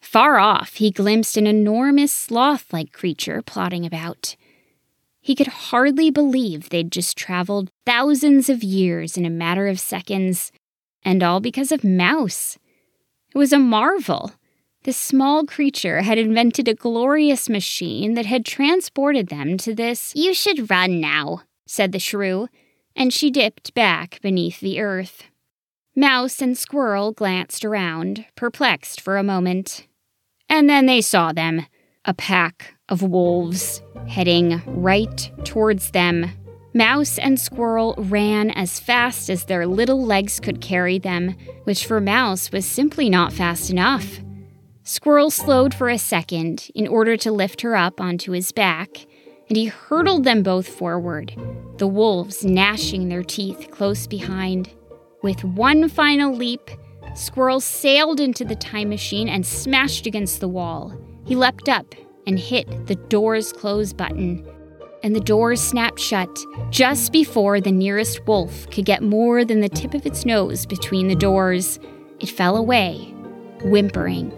Far 0.00 0.38
off, 0.38 0.74
he 0.74 0.90
glimpsed 0.90 1.38
an 1.38 1.46
enormous 1.46 2.12
sloth 2.12 2.72
like 2.74 2.92
creature 2.92 3.40
plodding 3.40 3.86
about. 3.86 4.36
He 5.20 5.34
could 5.34 5.46
hardly 5.46 6.10
believe 6.10 6.68
they'd 6.68 6.92
just 6.92 7.16
traveled 7.16 7.70
thousands 7.86 8.50
of 8.50 8.62
years 8.62 9.16
in 9.16 9.24
a 9.24 9.30
matter 9.30 9.68
of 9.68 9.80
seconds, 9.80 10.52
and 11.04 11.22
all 11.22 11.40
because 11.40 11.72
of 11.72 11.84
Mouse. 11.84 12.58
It 13.34 13.38
was 13.38 13.52
a 13.52 13.58
marvel. 13.58 14.32
This 14.84 14.96
small 14.96 15.44
creature 15.44 16.02
had 16.02 16.18
invented 16.18 16.68
a 16.68 16.74
glorious 16.74 17.48
machine 17.48 18.14
that 18.14 18.26
had 18.26 18.44
transported 18.44 19.28
them 19.28 19.56
to 19.58 19.74
this. 19.74 20.12
You 20.14 20.34
should 20.34 20.70
run 20.70 21.00
now, 21.00 21.42
said 21.66 21.92
the 21.92 21.98
shrew, 21.98 22.48
and 22.96 23.12
she 23.12 23.30
dipped 23.30 23.74
back 23.74 24.20
beneath 24.22 24.60
the 24.60 24.80
earth. 24.80 25.24
Mouse 25.94 26.42
and 26.42 26.56
Squirrel 26.56 27.12
glanced 27.12 27.64
around, 27.64 28.24
perplexed 28.34 29.00
for 29.00 29.18
a 29.18 29.22
moment. 29.22 29.86
And 30.48 30.68
then 30.68 30.86
they 30.86 31.00
saw 31.00 31.32
them 31.32 31.66
a 32.04 32.14
pack 32.14 32.74
of 32.88 33.02
wolves 33.02 33.82
heading 34.08 34.62
right 34.66 35.30
towards 35.44 35.92
them. 35.92 36.30
Mouse 36.74 37.18
and 37.18 37.38
Squirrel 37.38 37.94
ran 37.98 38.50
as 38.50 38.80
fast 38.80 39.28
as 39.28 39.44
their 39.44 39.66
little 39.66 40.02
legs 40.02 40.40
could 40.40 40.62
carry 40.62 40.98
them, 40.98 41.36
which 41.64 41.86
for 41.86 42.00
Mouse 42.00 42.50
was 42.50 42.64
simply 42.64 43.10
not 43.10 43.32
fast 43.32 43.68
enough. 43.68 44.20
Squirrel 44.82 45.30
slowed 45.30 45.74
for 45.74 45.90
a 45.90 45.98
second 45.98 46.70
in 46.74 46.88
order 46.88 47.16
to 47.18 47.30
lift 47.30 47.60
her 47.60 47.76
up 47.76 48.00
onto 48.00 48.32
his 48.32 48.52
back, 48.52 48.88
and 49.48 49.56
he 49.56 49.66
hurtled 49.66 50.24
them 50.24 50.42
both 50.42 50.66
forward, 50.66 51.34
the 51.76 51.86
wolves 51.86 52.42
gnashing 52.42 53.08
their 53.08 53.22
teeth 53.22 53.68
close 53.70 54.06
behind. 54.06 54.70
With 55.22 55.44
one 55.44 55.90
final 55.90 56.34
leap, 56.34 56.70
Squirrel 57.14 57.60
sailed 57.60 58.18
into 58.18 58.46
the 58.46 58.56
time 58.56 58.88
machine 58.88 59.28
and 59.28 59.44
smashed 59.44 60.06
against 60.06 60.40
the 60.40 60.48
wall. 60.48 60.98
He 61.26 61.36
leapt 61.36 61.68
up 61.68 61.94
and 62.26 62.38
hit 62.38 62.86
the 62.86 62.94
door's 62.94 63.52
close 63.52 63.92
button. 63.92 64.46
And 65.02 65.14
the 65.14 65.20
doors 65.20 65.60
snapped 65.60 65.98
shut 65.98 66.28
just 66.70 67.12
before 67.12 67.60
the 67.60 67.72
nearest 67.72 68.26
wolf 68.26 68.68
could 68.70 68.84
get 68.84 69.02
more 69.02 69.44
than 69.44 69.60
the 69.60 69.68
tip 69.68 69.94
of 69.94 70.06
its 70.06 70.24
nose 70.24 70.66
between 70.66 71.08
the 71.08 71.14
doors. 71.14 71.78
It 72.20 72.28
fell 72.28 72.56
away, 72.56 73.12
whimpering. 73.64 74.32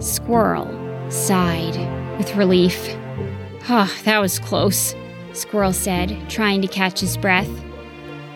Squirrel 0.00 0.68
sighed 1.10 1.76
with 2.18 2.36
relief. 2.36 2.94
Ah, 3.68 3.90
oh, 3.90 4.02
that 4.04 4.18
was 4.18 4.38
close, 4.38 4.94
Squirrel 5.32 5.72
said, 5.72 6.16
trying 6.28 6.62
to 6.62 6.68
catch 6.68 7.00
his 7.00 7.16
breath. 7.16 7.50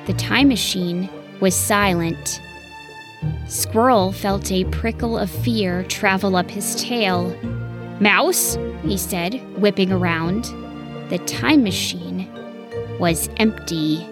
The 0.07 0.15
time 0.15 0.49
machine 0.49 1.09
was 1.41 1.55
silent. 1.55 2.41
Squirrel 3.47 4.13
felt 4.13 4.51
a 4.51 4.65
prickle 4.65 5.17
of 5.17 5.31
fear 5.31 5.85
travel 5.85 6.37
up 6.37 6.51
his 6.51 6.75
tail. 6.75 7.37
Mouse, 8.01 8.59
he 8.83 8.97
said, 8.97 9.35
whipping 9.61 9.93
around. 9.93 10.53
The 11.13 11.19
time 11.19 11.63
machine 11.63 12.27
was 12.99 13.29
empty. 13.37 14.09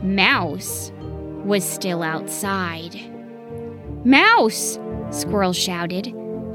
Mouse 0.00 0.90
was 1.44 1.62
still 1.62 2.02
outside. 2.02 2.98
Mouse! 4.06 4.78
Squirrel 5.10 5.52
shouted 5.52 6.06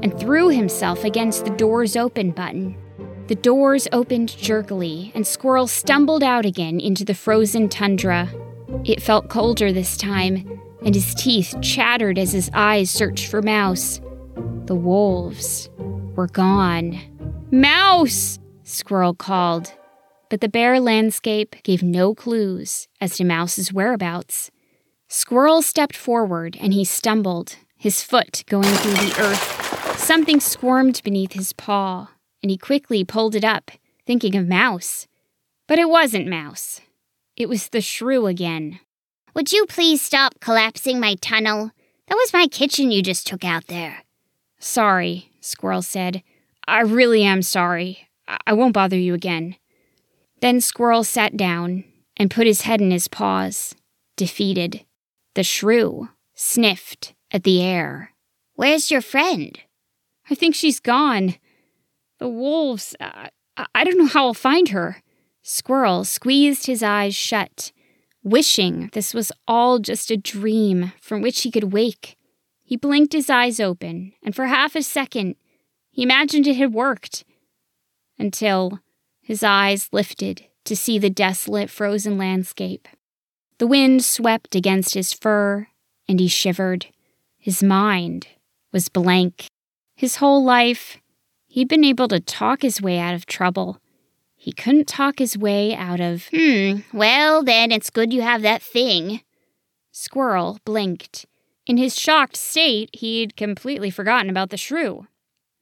and 0.02 0.18
threw 0.18 0.48
himself 0.48 1.04
against 1.04 1.44
the 1.44 1.52
door's 1.52 1.94
open 1.94 2.32
button. 2.32 2.76
The 3.28 3.36
doors 3.36 3.86
opened 3.92 4.36
jerkily, 4.36 5.12
and 5.14 5.24
Squirrel 5.24 5.68
stumbled 5.68 6.24
out 6.24 6.44
again 6.44 6.80
into 6.80 7.04
the 7.04 7.14
frozen 7.14 7.68
tundra. 7.68 8.28
It 8.84 9.00
felt 9.00 9.28
colder 9.28 9.72
this 9.72 9.96
time, 9.96 10.60
and 10.84 10.96
his 10.96 11.14
teeth 11.14 11.54
chattered 11.62 12.18
as 12.18 12.32
his 12.32 12.50
eyes 12.54 12.90
searched 12.90 13.28
for 13.28 13.40
Mouse. 13.40 14.00
The 14.64 14.74
wolves 14.74 15.70
were 16.16 16.26
gone. 16.26 16.98
Mouse! 17.52 18.40
Squirrel 18.70 19.14
called. 19.14 19.72
But 20.28 20.40
the 20.40 20.48
bare 20.48 20.80
landscape 20.80 21.56
gave 21.62 21.82
no 21.82 22.14
clues 22.14 22.88
as 23.00 23.16
to 23.16 23.24
Mouse's 23.24 23.72
whereabouts. 23.72 24.50
Squirrel 25.08 25.60
stepped 25.60 25.96
forward 25.96 26.56
and 26.60 26.72
he 26.72 26.84
stumbled, 26.84 27.56
his 27.76 28.02
foot 28.02 28.44
going 28.46 28.62
through 28.64 28.92
the 28.92 29.16
earth. 29.20 29.98
Something 29.98 30.40
squirmed 30.40 31.00
beneath 31.02 31.32
his 31.32 31.52
paw, 31.52 32.10
and 32.42 32.50
he 32.50 32.56
quickly 32.56 33.04
pulled 33.04 33.34
it 33.34 33.44
up, 33.44 33.70
thinking 34.06 34.36
of 34.36 34.48
Mouse. 34.48 35.06
But 35.66 35.78
it 35.78 35.88
wasn't 35.88 36.28
Mouse. 36.28 36.80
It 37.36 37.48
was 37.48 37.68
the 37.68 37.80
shrew 37.80 38.26
again. 38.26 38.80
Would 39.34 39.52
you 39.52 39.66
please 39.66 40.00
stop 40.02 40.40
collapsing 40.40 41.00
my 41.00 41.16
tunnel? 41.20 41.70
That 42.08 42.16
was 42.16 42.32
my 42.32 42.46
kitchen 42.46 42.90
you 42.90 43.02
just 43.02 43.26
took 43.26 43.44
out 43.44 43.66
there. 43.66 44.04
Sorry, 44.58 45.30
Squirrel 45.40 45.82
said. 45.82 46.22
I 46.66 46.80
really 46.80 47.22
am 47.24 47.42
sorry. 47.42 48.08
I 48.46 48.52
won't 48.52 48.74
bother 48.74 48.98
you 48.98 49.14
again. 49.14 49.56
Then 50.40 50.60
Squirrel 50.60 51.04
sat 51.04 51.36
down 51.36 51.84
and 52.16 52.30
put 52.30 52.46
his 52.46 52.62
head 52.62 52.80
in 52.80 52.90
his 52.90 53.08
paws, 53.08 53.74
defeated. 54.16 54.84
The 55.34 55.42
shrew 55.42 56.08
sniffed 56.34 57.14
at 57.30 57.44
the 57.44 57.62
air. 57.62 58.12
Where's 58.54 58.90
your 58.90 59.00
friend? 59.00 59.58
I 60.30 60.34
think 60.34 60.54
she's 60.54 60.80
gone. 60.80 61.36
The 62.18 62.28
wolves. 62.28 62.94
Uh, 63.00 63.28
I 63.74 63.84
don't 63.84 63.98
know 63.98 64.06
how 64.06 64.26
I'll 64.26 64.34
find 64.34 64.68
her. 64.68 65.02
Squirrel 65.42 66.04
squeezed 66.04 66.66
his 66.66 66.82
eyes 66.82 67.14
shut, 67.14 67.72
wishing 68.22 68.90
this 68.92 69.14
was 69.14 69.32
all 69.48 69.78
just 69.78 70.10
a 70.10 70.16
dream 70.16 70.92
from 71.00 71.22
which 71.22 71.42
he 71.42 71.50
could 71.50 71.72
wake. 71.72 72.16
He 72.62 72.76
blinked 72.76 73.12
his 73.12 73.30
eyes 73.30 73.58
open, 73.58 74.12
and 74.22 74.34
for 74.34 74.46
half 74.46 74.76
a 74.76 74.82
second, 74.82 75.36
he 75.90 76.02
imagined 76.02 76.46
it 76.46 76.56
had 76.56 76.72
worked. 76.72 77.24
Until 78.20 78.80
his 79.22 79.42
eyes 79.42 79.88
lifted 79.92 80.44
to 80.64 80.76
see 80.76 80.98
the 80.98 81.08
desolate 81.08 81.70
frozen 81.70 82.18
landscape. 82.18 82.86
The 83.56 83.66
wind 83.66 84.04
swept 84.04 84.54
against 84.54 84.92
his 84.92 85.14
fur, 85.14 85.68
and 86.06 86.20
he 86.20 86.28
shivered. 86.28 86.86
His 87.38 87.62
mind 87.62 88.28
was 88.72 88.90
blank. 88.90 89.46
His 89.94 90.16
whole 90.16 90.44
life, 90.44 90.98
he'd 91.46 91.68
been 91.68 91.82
able 91.82 92.08
to 92.08 92.20
talk 92.20 92.60
his 92.60 92.82
way 92.82 92.98
out 92.98 93.14
of 93.14 93.24
trouble. 93.24 93.78
He 94.36 94.52
couldn't 94.52 94.86
talk 94.86 95.18
his 95.18 95.38
way 95.38 95.74
out 95.74 96.00
of. 96.00 96.28
Hmm, 96.34 96.80
well, 96.92 97.42
then 97.42 97.72
it's 97.72 97.88
good 97.88 98.12
you 98.12 98.20
have 98.20 98.42
that 98.42 98.62
thing. 98.62 99.22
Squirrel 99.92 100.58
blinked. 100.66 101.24
In 101.66 101.78
his 101.78 101.98
shocked 101.98 102.36
state, 102.36 102.90
he'd 102.92 103.36
completely 103.36 103.90
forgotten 103.90 104.28
about 104.28 104.50
the 104.50 104.58
shrew. 104.58 105.06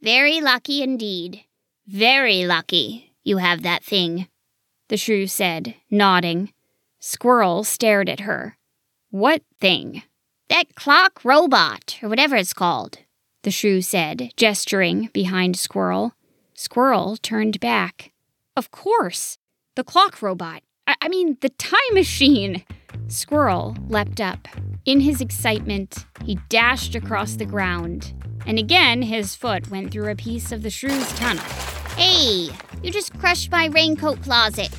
Very 0.02 0.40
lucky 0.40 0.82
indeed. 0.82 1.44
Very 1.90 2.44
lucky 2.44 3.14
you 3.24 3.38
have 3.38 3.62
that 3.62 3.82
thing, 3.82 4.28
the 4.88 4.98
shrew 4.98 5.26
said, 5.26 5.74
nodding. 5.90 6.52
Squirrel 7.00 7.64
stared 7.64 8.10
at 8.10 8.20
her. 8.20 8.58
What 9.10 9.40
thing? 9.58 10.02
That 10.50 10.74
clock 10.74 11.24
robot, 11.24 11.98
or 12.02 12.10
whatever 12.10 12.36
it's 12.36 12.52
called, 12.52 12.98
the 13.42 13.50
shrew 13.50 13.80
said, 13.80 14.32
gesturing 14.36 15.08
behind 15.14 15.56
Squirrel. 15.56 16.12
Squirrel 16.52 17.16
turned 17.16 17.58
back. 17.58 18.12
Of 18.54 18.70
course, 18.70 19.38
the 19.74 19.82
clock 19.82 20.20
robot. 20.20 20.62
I, 20.86 20.94
I 21.00 21.08
mean, 21.08 21.38
the 21.40 21.48
time 21.48 21.94
machine. 21.94 22.64
Squirrel 23.06 23.74
leapt 23.88 24.20
up. 24.20 24.46
In 24.84 25.00
his 25.00 25.22
excitement, 25.22 26.04
he 26.22 26.38
dashed 26.50 26.94
across 26.94 27.36
the 27.36 27.46
ground, 27.46 28.12
and 28.44 28.58
again 28.58 29.00
his 29.00 29.34
foot 29.34 29.70
went 29.70 29.90
through 29.90 30.10
a 30.10 30.16
piece 30.16 30.52
of 30.52 30.62
the 30.62 30.68
shrew's 30.68 31.10
tunnel. 31.14 31.44
Hey, 31.98 32.48
you 32.82 32.90
just 32.90 33.18
crushed 33.18 33.50
my 33.50 33.66
raincoat 33.66 34.22
closet. 34.22 34.70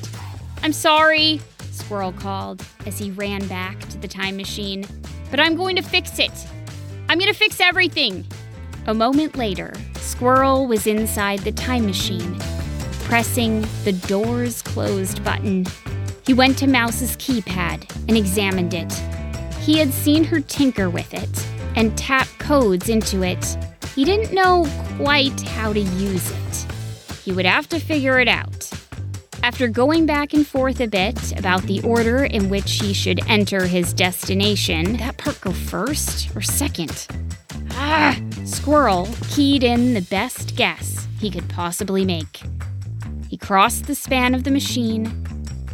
I'm 0.62 0.72
sorry, 0.72 1.40
Squirrel 1.70 2.12
called 2.12 2.64
as 2.86 2.98
he 2.98 3.10
ran 3.12 3.46
back 3.46 3.78
to 3.90 3.98
the 3.98 4.08
time 4.08 4.36
machine 4.36 4.84
but 5.30 5.40
I'm 5.40 5.56
going 5.56 5.76
to 5.76 5.82
fix 5.82 6.18
it. 6.18 6.32
I'm 7.08 7.18
going 7.18 7.32
to 7.32 7.38
fix 7.38 7.60
everything. 7.60 8.26
A 8.86 8.94
moment 8.94 9.36
later, 9.36 9.72
Squirrel 9.96 10.66
was 10.66 10.86
inside 10.86 11.40
the 11.40 11.52
time 11.52 11.86
machine, 11.86 12.38
pressing 13.04 13.62
the 13.84 13.92
doors 13.92 14.62
closed 14.62 15.22
button. 15.24 15.66
He 16.26 16.34
went 16.34 16.58
to 16.58 16.66
Mouse's 16.66 17.16
keypad 17.16 17.90
and 18.08 18.16
examined 18.16 18.74
it. 18.74 18.92
He 19.60 19.78
had 19.78 19.92
seen 19.92 20.24
her 20.24 20.40
tinker 20.40 20.90
with 20.90 21.12
it 21.14 21.46
and 21.76 21.96
tap 21.96 22.28
codes 22.38 22.88
into 22.88 23.22
it. 23.22 23.56
He 23.94 24.04
didn't 24.04 24.34
know 24.34 24.66
quite 24.96 25.40
how 25.42 25.72
to 25.72 25.80
use 25.80 26.30
it. 26.30 26.39
He 27.30 27.36
would 27.36 27.46
have 27.46 27.68
to 27.68 27.78
figure 27.78 28.18
it 28.18 28.26
out. 28.26 28.68
After 29.44 29.68
going 29.68 30.04
back 30.04 30.32
and 30.32 30.44
forth 30.44 30.80
a 30.80 30.88
bit 30.88 31.38
about 31.38 31.62
the 31.62 31.80
order 31.82 32.24
in 32.24 32.50
which 32.50 32.80
he 32.80 32.92
should 32.92 33.20
enter 33.28 33.68
his 33.68 33.92
destination, 33.92 34.96
that 34.96 35.16
part 35.16 35.40
go 35.40 35.52
first 35.52 36.34
or 36.34 36.40
second? 36.40 37.06
Ah! 37.70 38.20
Squirrel 38.44 39.08
keyed 39.28 39.62
in 39.62 39.94
the 39.94 40.00
best 40.00 40.56
guess 40.56 41.06
he 41.20 41.30
could 41.30 41.48
possibly 41.48 42.04
make. 42.04 42.42
He 43.28 43.36
crossed 43.36 43.86
the 43.86 43.94
span 43.94 44.34
of 44.34 44.42
the 44.42 44.50
machine, 44.50 45.24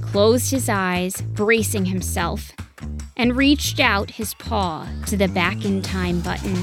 closed 0.02 0.50
his 0.50 0.68
eyes, 0.68 1.22
bracing 1.22 1.86
himself, 1.86 2.52
and 3.16 3.34
reached 3.34 3.80
out 3.80 4.10
his 4.10 4.34
paw 4.34 4.86
to 5.06 5.16
the 5.16 5.28
back 5.28 5.64
in 5.64 5.80
time 5.80 6.20
button. 6.20 6.54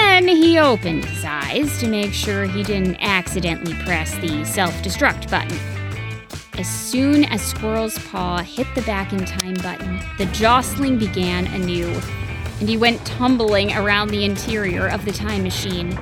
Then 0.00 0.26
he 0.28 0.58
opened 0.58 1.04
his 1.04 1.24
eyes 1.24 1.78
to 1.78 1.88
make 1.88 2.12
sure 2.12 2.44
he 2.44 2.64
didn't 2.64 2.96
accidentally 3.00 3.74
press 3.84 4.14
the 4.16 4.44
self 4.44 4.74
destruct 4.82 5.30
button. 5.30 5.56
As 6.58 6.68
soon 6.68 7.24
as 7.26 7.40
Squirrel's 7.40 7.98
paw 8.08 8.38
hit 8.42 8.66
the 8.74 8.82
back 8.82 9.12
in 9.12 9.24
time 9.24 9.54
button, 9.54 10.00
the 10.18 10.26
jostling 10.26 10.98
began 10.98 11.46
anew, 11.48 11.88
and 12.58 12.68
he 12.68 12.76
went 12.76 13.04
tumbling 13.06 13.72
around 13.74 14.08
the 14.08 14.24
interior 14.24 14.88
of 14.88 15.04
the 15.04 15.12
time 15.12 15.44
machine. 15.44 15.96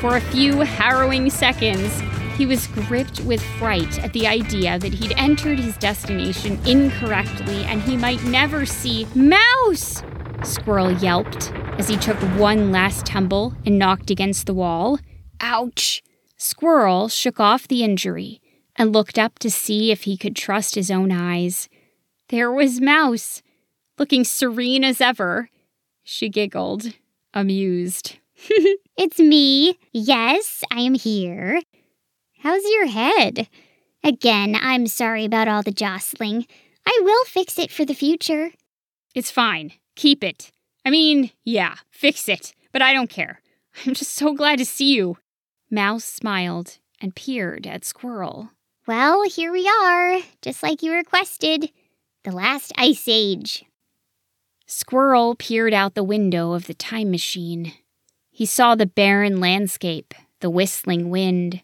For 0.00 0.16
a 0.16 0.20
few 0.20 0.60
harrowing 0.60 1.28
seconds, 1.28 2.00
he 2.38 2.46
was 2.46 2.66
gripped 2.68 3.20
with 3.20 3.42
fright 3.58 4.02
at 4.02 4.14
the 4.14 4.26
idea 4.26 4.78
that 4.78 4.94
he'd 4.94 5.12
entered 5.18 5.58
his 5.58 5.76
destination 5.76 6.58
incorrectly 6.66 7.64
and 7.64 7.82
he 7.82 7.96
might 7.96 8.24
never 8.24 8.64
see 8.64 9.06
Mouse! 9.14 10.02
Squirrel 10.42 10.92
yelped 10.92 11.52
as 11.78 11.88
he 11.88 11.96
took 11.96 12.16
one 12.38 12.72
last 12.72 13.04
tumble 13.04 13.54
and 13.64 13.78
knocked 13.78 14.10
against 14.10 14.46
the 14.46 14.54
wall. 14.54 14.98
Ouch! 15.40 16.02
Squirrel 16.36 17.08
shook 17.08 17.38
off 17.38 17.68
the 17.68 17.84
injury 17.84 18.40
and 18.76 18.92
looked 18.92 19.18
up 19.18 19.38
to 19.40 19.50
see 19.50 19.90
if 19.90 20.02
he 20.02 20.16
could 20.16 20.36
trust 20.36 20.74
his 20.74 20.90
own 20.90 21.12
eyes. 21.12 21.68
There 22.28 22.50
was 22.50 22.80
Mouse, 22.80 23.42
looking 23.98 24.24
serene 24.24 24.84
as 24.84 25.00
ever. 25.00 25.50
She 26.02 26.28
giggled, 26.28 26.92
amused. 27.34 28.18
it's 28.96 29.18
me. 29.18 29.78
Yes, 29.92 30.62
I 30.70 30.80
am 30.80 30.94
here. 30.94 31.60
How's 32.40 32.64
your 32.64 32.86
head? 32.86 33.48
Again, 34.04 34.56
I'm 34.60 34.86
sorry 34.86 35.24
about 35.24 35.48
all 35.48 35.62
the 35.62 35.72
jostling. 35.72 36.46
I 36.86 37.00
will 37.02 37.24
fix 37.24 37.58
it 37.58 37.70
for 37.70 37.84
the 37.84 37.94
future. 37.94 38.52
It's 39.14 39.30
fine. 39.30 39.72
Keep 39.96 40.22
it. 40.22 40.52
I 40.86 40.90
mean, 40.90 41.32
yeah, 41.42 41.74
fix 41.90 42.28
it, 42.28 42.54
but 42.70 42.80
I 42.80 42.92
don't 42.92 43.10
care. 43.10 43.42
I'm 43.84 43.92
just 43.92 44.12
so 44.12 44.34
glad 44.34 44.60
to 44.60 44.64
see 44.64 44.94
you. 44.94 45.18
Mouse 45.68 46.04
smiled 46.04 46.78
and 47.00 47.12
peered 47.12 47.66
at 47.66 47.84
Squirrel. 47.84 48.50
Well, 48.86 49.28
here 49.28 49.50
we 49.50 49.66
are, 49.66 50.20
just 50.42 50.62
like 50.62 50.84
you 50.84 50.92
requested. 50.94 51.72
The 52.22 52.30
last 52.30 52.72
ice 52.78 53.08
age. 53.08 53.64
Squirrel 54.66 55.34
peered 55.34 55.74
out 55.74 55.96
the 55.96 56.04
window 56.04 56.52
of 56.52 56.68
the 56.68 56.74
time 56.74 57.10
machine. 57.10 57.72
He 58.30 58.46
saw 58.46 58.76
the 58.76 58.86
barren 58.86 59.40
landscape, 59.40 60.14
the 60.38 60.50
whistling 60.50 61.10
wind. 61.10 61.62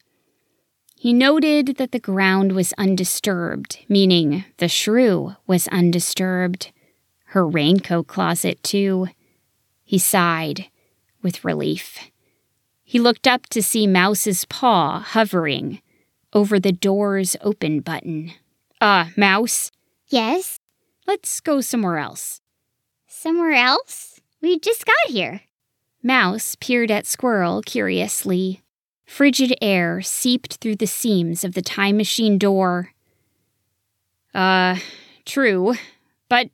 He 0.96 1.12
noted 1.12 1.76
that 1.76 1.92
the 1.92 2.00
ground 2.00 2.52
was 2.52 2.74
undisturbed, 2.76 3.78
meaning 3.88 4.44
the 4.56 4.68
shrew 4.68 5.36
was 5.46 5.68
undisturbed. 5.68 6.71
Her 7.32 7.46
raincoat 7.48 8.08
closet, 8.08 8.62
too. 8.62 9.08
He 9.84 9.98
sighed 9.98 10.66
with 11.22 11.44
relief. 11.46 11.98
He 12.84 12.98
looked 12.98 13.26
up 13.26 13.46
to 13.48 13.62
see 13.62 13.86
Mouse's 13.86 14.44
paw 14.44 15.00
hovering 15.00 15.80
over 16.34 16.60
the 16.60 16.72
door's 16.72 17.34
open 17.40 17.80
button. 17.80 18.32
Uh, 18.82 19.06
Mouse, 19.16 19.70
Yes? 20.08 20.58
let's 21.06 21.40
go 21.40 21.62
somewhere 21.62 21.96
else. 21.96 22.42
Somewhere 23.06 23.52
else? 23.52 24.20
We 24.42 24.58
just 24.58 24.84
got 24.84 24.94
here. 25.08 25.40
Mouse 26.02 26.54
peered 26.60 26.90
at 26.90 27.06
Squirrel 27.06 27.62
curiously. 27.62 28.60
Frigid 29.06 29.56
air 29.62 30.02
seeped 30.02 30.56
through 30.56 30.76
the 30.76 30.86
seams 30.86 31.44
of 31.44 31.54
the 31.54 31.62
time 31.62 31.96
machine 31.96 32.36
door. 32.36 32.92
Uh, 34.34 34.76
true. 35.24 35.74
But, 36.28 36.50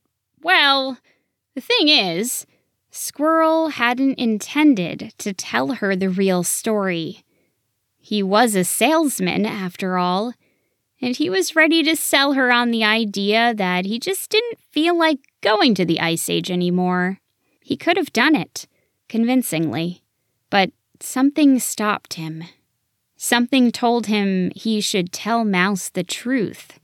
well, 0.49 0.97
the 1.55 1.61
thing 1.61 1.89
is, 1.89 2.47
Squirrel 2.91 3.69
hadn't 3.69 4.15
intended 4.15 5.13
to 5.19 5.35
tell 5.35 5.73
her 5.73 5.95
the 5.95 6.09
real 6.09 6.43
story. 6.43 7.23
He 7.99 8.23
was 8.23 8.55
a 8.55 8.65
salesman, 8.65 9.45
after 9.45 9.99
all, 9.99 10.33
and 11.03 11.15
he 11.15 11.29
was 11.29 11.55
ready 11.55 11.83
to 11.83 11.95
sell 11.95 12.33
her 12.33 12.51
on 12.51 12.71
the 12.71 12.83
idea 12.83 13.53
that 13.53 13.85
he 13.85 13.99
just 13.99 14.31
didn't 14.31 14.59
feel 14.71 14.99
like 14.99 15.19
going 15.43 15.75
to 15.75 15.85
the 15.85 16.01
Ice 16.01 16.31
Age 16.31 16.51
anymore. 16.51 17.19
He 17.61 17.77
could 17.77 17.99
have 17.99 18.15
done 18.15 18.35
it, 18.35 18.67
convincingly, 19.07 20.03
but 20.49 20.71
something 20.99 21.59
stopped 21.59 22.15
him. 22.15 22.45
Something 23.19 23.71
told 23.71 24.07
him 24.07 24.51
he 24.57 24.81
should 24.81 25.13
tell 25.13 25.45
Mouse 25.45 25.91
the 25.91 26.05
truth. 26.05 26.81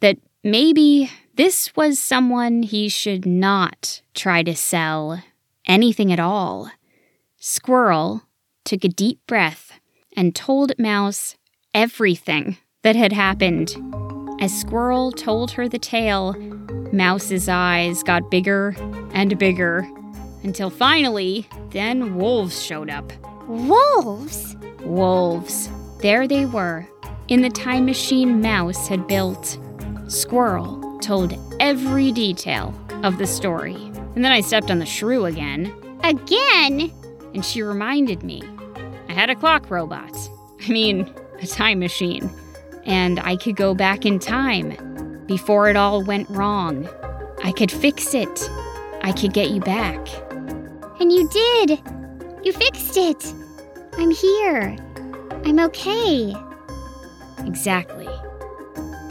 That 0.00 0.18
maybe 0.42 1.12
this 1.36 1.74
was 1.74 1.98
someone 1.98 2.62
he 2.62 2.88
should 2.88 3.26
not 3.26 4.02
try 4.14 4.42
to 4.42 4.54
sell 4.54 5.22
anything 5.64 6.12
at 6.12 6.20
all. 6.20 6.70
Squirrel 7.38 8.22
took 8.64 8.84
a 8.84 8.88
deep 8.88 9.20
breath 9.26 9.80
and 10.16 10.34
told 10.34 10.78
Mouse 10.78 11.36
everything 11.72 12.56
that 12.82 12.94
had 12.94 13.12
happened. 13.12 13.74
As 14.40 14.58
Squirrel 14.58 15.10
told 15.10 15.50
her 15.52 15.68
the 15.68 15.78
tale, 15.78 16.34
Mouse's 16.92 17.48
eyes 17.48 18.02
got 18.02 18.30
bigger 18.30 18.76
and 19.12 19.36
bigger 19.38 19.88
until 20.44 20.70
finally, 20.70 21.48
then 21.70 22.14
wolves 22.14 22.62
showed 22.62 22.90
up. 22.90 23.12
Wolves? 23.48 24.56
Wolves. 24.80 25.68
There 26.00 26.28
they 26.28 26.44
were, 26.44 26.86
in 27.28 27.42
the 27.42 27.50
time 27.50 27.86
machine 27.86 28.40
Mouse 28.40 28.86
had 28.86 29.08
built. 29.08 29.58
Squirrel 30.06 30.83
told 31.00 31.34
every 31.60 32.12
detail 32.12 32.74
of 33.02 33.18
the 33.18 33.26
story. 33.26 33.74
And 34.14 34.24
then 34.24 34.32
I 34.32 34.40
stepped 34.40 34.70
on 34.70 34.78
the 34.78 34.86
shrew 34.86 35.24
again, 35.24 35.72
Again? 36.02 36.92
and 37.34 37.44
she 37.44 37.62
reminded 37.62 38.22
me 38.22 38.42
I 39.08 39.12
had 39.12 39.30
a 39.30 39.34
clock 39.34 39.70
robot. 39.70 40.14
I 40.66 40.68
mean, 40.70 41.12
a 41.40 41.46
time 41.46 41.78
machine. 41.78 42.30
And 42.84 43.18
I 43.20 43.36
could 43.36 43.56
go 43.56 43.74
back 43.74 44.04
in 44.04 44.18
time 44.18 45.22
before 45.26 45.68
it 45.68 45.76
all 45.76 46.02
went 46.02 46.28
wrong. 46.30 46.88
I 47.42 47.52
could 47.52 47.70
fix 47.70 48.14
it. 48.14 48.50
I 49.02 49.12
could 49.12 49.32
get 49.32 49.50
you 49.50 49.60
back. 49.60 50.06
And 51.00 51.12
you 51.12 51.28
did. 51.28 51.80
You 52.42 52.52
fixed 52.52 52.96
it. 52.96 53.32
I'm 53.98 54.10
here. 54.10 54.76
I'm 55.44 55.58
okay. 55.60 56.34
Exactly. 57.46 57.93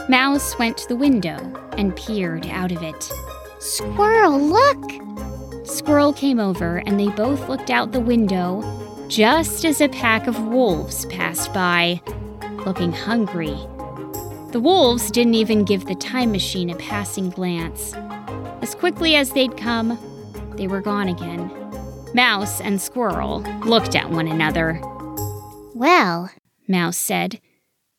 Mouse 0.08 0.58
went 0.58 0.76
to 0.76 0.88
the 0.88 0.96
window 0.96 1.36
and 1.78 1.96
peered 1.96 2.46
out 2.48 2.72
of 2.72 2.82
it. 2.82 3.10
Squirrel, 3.58 4.38
look! 4.38 5.66
Squirrel 5.66 6.12
came 6.12 6.38
over 6.38 6.76
and 6.78 7.00
they 7.00 7.08
both 7.08 7.48
looked 7.48 7.70
out 7.70 7.92
the 7.92 8.00
window 8.00 8.62
just 9.08 9.64
as 9.64 9.80
a 9.80 9.88
pack 9.88 10.26
of 10.26 10.46
wolves 10.48 11.06
passed 11.06 11.54
by, 11.54 12.02
looking 12.66 12.92
hungry. 12.92 13.56
The 14.52 14.60
wolves 14.62 15.10
didn't 15.10 15.34
even 15.34 15.64
give 15.64 15.86
the 15.86 15.94
time 15.94 16.32
machine 16.32 16.68
a 16.68 16.76
passing 16.76 17.30
glance. 17.30 17.94
As 18.60 18.74
quickly 18.74 19.16
as 19.16 19.30
they'd 19.30 19.56
come, 19.56 19.98
they 20.56 20.66
were 20.66 20.82
gone 20.82 21.08
again. 21.08 21.50
Mouse 22.12 22.60
and 22.60 22.80
Squirrel 22.80 23.40
looked 23.64 23.96
at 23.96 24.10
one 24.10 24.28
another. 24.28 24.80
Well, 25.74 26.30
Mouse 26.68 26.98
said, 26.98 27.40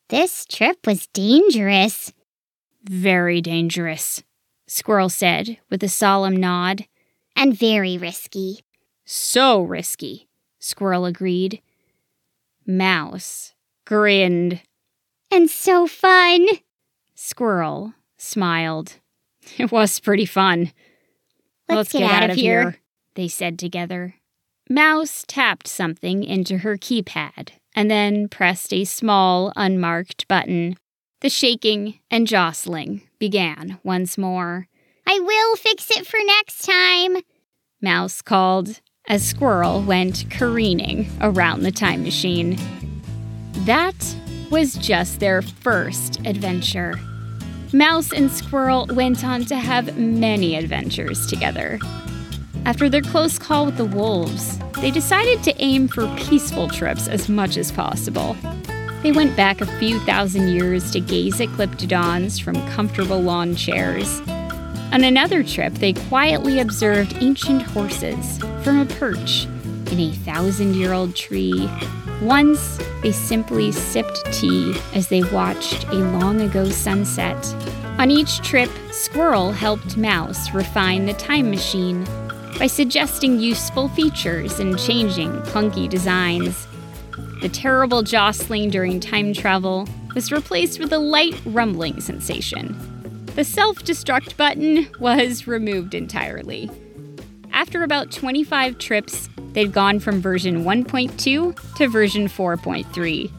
this 0.09 0.45
trip 0.45 0.85
was 0.85 1.07
dangerous. 1.07 2.13
Very 2.83 3.41
dangerous. 3.41 4.23
Squirrel 4.67 5.09
said 5.09 5.57
with 5.69 5.83
a 5.83 5.89
solemn 5.89 6.37
nod. 6.37 6.85
And 7.35 7.57
very 7.57 7.97
risky. 7.97 8.61
So 9.03 9.61
risky, 9.61 10.29
Squirrel 10.57 11.05
agreed. 11.05 11.61
Mouse 12.65 13.53
grinned. 13.85 14.61
And 15.29 15.49
so 15.49 15.85
fun. 15.85 16.47
Squirrel 17.13 17.93
smiled. 18.17 18.93
It 19.57 19.71
was 19.71 19.99
pretty 19.99 20.25
fun. 20.25 20.71
Let's, 21.67 21.91
get, 21.91 22.09
out, 22.09 22.29
of 22.29 22.35
here. 22.35 22.77
they 23.15 23.27
said 23.27 23.59
together. 23.59 24.15
Mouse 24.69 25.25
tapped 25.27 25.67
something 25.67 26.23
into 26.23 26.59
her 26.59 26.77
keypad 26.77 27.49
and 27.75 27.91
then 27.91 28.29
pressed 28.29 28.73
a 28.73 28.85
small, 28.85 29.51
unmarked 29.55 30.27
button. 30.27 30.77
The 31.21 31.29
shaking 31.29 31.99
and 32.09 32.25
jostling 32.25 33.01
began 33.19 33.79
once 33.83 34.17
more. 34.17 34.67
I 35.05 35.19
will 35.19 35.55
fix 35.55 35.91
it 35.91 36.07
for 36.07 36.19
next 36.25 36.65
time. 36.65 37.17
Mouse 37.81 38.21
called 38.21 38.79
as 39.07 39.23
Squirrel 39.23 39.81
went 39.81 40.25
careening 40.31 41.07
around 41.21 41.61
the 41.61 41.71
time 41.71 42.03
machine. 42.03 42.57
That 43.65 43.95
was 44.49 44.73
just 44.75 45.19
their 45.19 45.41
first 45.41 46.19
adventure. 46.25 46.99
Mouse 47.73 48.11
and 48.13 48.31
Squirrel 48.31 48.87
went 48.91 49.23
on 49.23 49.45
to 49.45 49.55
have 49.55 49.97
many 49.97 50.55
adventures 50.55 51.27
together. 51.27 51.79
After 52.65 52.89
their 52.89 53.03
close 53.03 53.37
call 53.37 53.67
with 53.67 53.77
the 53.77 53.85
wolves, 53.85 54.57
they 54.81 54.89
decided 54.89 55.43
to 55.43 55.61
aim 55.61 55.87
for 55.87 56.07
peaceful 56.17 56.67
trips 56.67 57.07
as 57.07 57.29
much 57.29 57.57
as 57.57 57.71
possible. 57.71 58.35
They 59.03 59.11
went 59.11 59.37
back 59.37 59.61
a 59.61 59.77
few 59.77 59.99
thousand 59.99 60.47
years 60.47 60.89
to 60.91 60.99
gaze 60.99 61.39
at 61.39 61.49
Glyptodons 61.49 62.41
from 62.41 62.55
comfortable 62.71 63.21
lawn 63.21 63.55
chairs. 63.55 64.19
On 64.91 65.03
another 65.03 65.43
trip, 65.43 65.73
they 65.75 65.93
quietly 65.93 66.59
observed 66.59 67.15
ancient 67.21 67.61
horses 67.61 68.39
from 68.63 68.79
a 68.79 68.85
perch 68.85 69.45
in 69.91 69.99
a 69.99 70.11
thousand 70.11 70.73
year 70.73 70.91
old 70.91 71.15
tree. 71.15 71.69
Once, 72.19 72.79
they 73.03 73.11
simply 73.11 73.71
sipped 73.71 74.25
tea 74.33 74.75
as 74.95 75.09
they 75.09 75.21
watched 75.25 75.83
a 75.89 75.95
long 76.17 76.41
ago 76.41 76.67
sunset. 76.69 77.45
On 77.99 78.09
each 78.09 78.39
trip, 78.39 78.71
Squirrel 78.91 79.51
helped 79.51 79.97
Mouse 79.97 80.51
refine 80.51 81.05
the 81.05 81.13
time 81.13 81.51
machine 81.51 82.07
by 82.57 82.67
suggesting 82.67 83.39
useful 83.39 83.89
features 83.89 84.59
and 84.59 84.79
changing 84.79 85.31
clunky 85.43 85.89
designs. 85.89 86.67
The 87.41 87.49
terrible 87.49 88.01
jostling 88.01 88.69
during 88.69 88.99
time 88.99 89.33
travel 89.33 89.87
was 90.13 90.31
replaced 90.31 90.79
with 90.79 90.93
a 90.93 90.97
light 90.97 91.39
rumbling 91.45 91.99
sensation. 91.99 92.75
The 93.35 93.43
self 93.43 93.79
destruct 93.79 94.37
button 94.37 94.87
was 94.99 95.45
removed 95.45 95.93
entirely. 95.93 96.69
After 97.51 97.83
about 97.83 98.11
25 98.11 98.77
trips, 98.77 99.29
they'd 99.51 99.73
gone 99.73 99.99
from 99.99 100.21
version 100.21 100.63
1.2 100.63 101.75
to 101.75 101.87
version 101.87 102.27
4.3. 102.27 103.31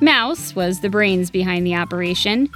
Mouse 0.00 0.54
was 0.54 0.80
the 0.80 0.88
brains 0.88 1.30
behind 1.30 1.66
the 1.66 1.74
operation, 1.74 2.48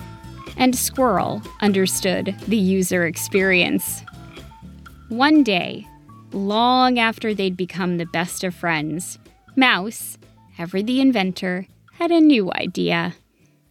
and 0.57 0.75
Squirrel 0.75 1.43
understood 1.61 2.35
the 2.49 2.57
user 2.57 3.07
experience. 3.07 4.03
One 5.09 5.43
day, 5.43 5.87
long 6.33 6.99
after 6.99 7.35
they'd 7.35 7.57
become 7.57 7.97
the 7.97 8.07
best 8.07 8.45
of 8.45 8.55
friends, 8.55 9.19
Mouse, 9.57 10.19
ever 10.59 10.83
the 10.83 11.01
inventor, 11.01 11.67
had 11.95 12.11
a 12.11 12.21
new 12.21 12.53
idea. 12.53 13.15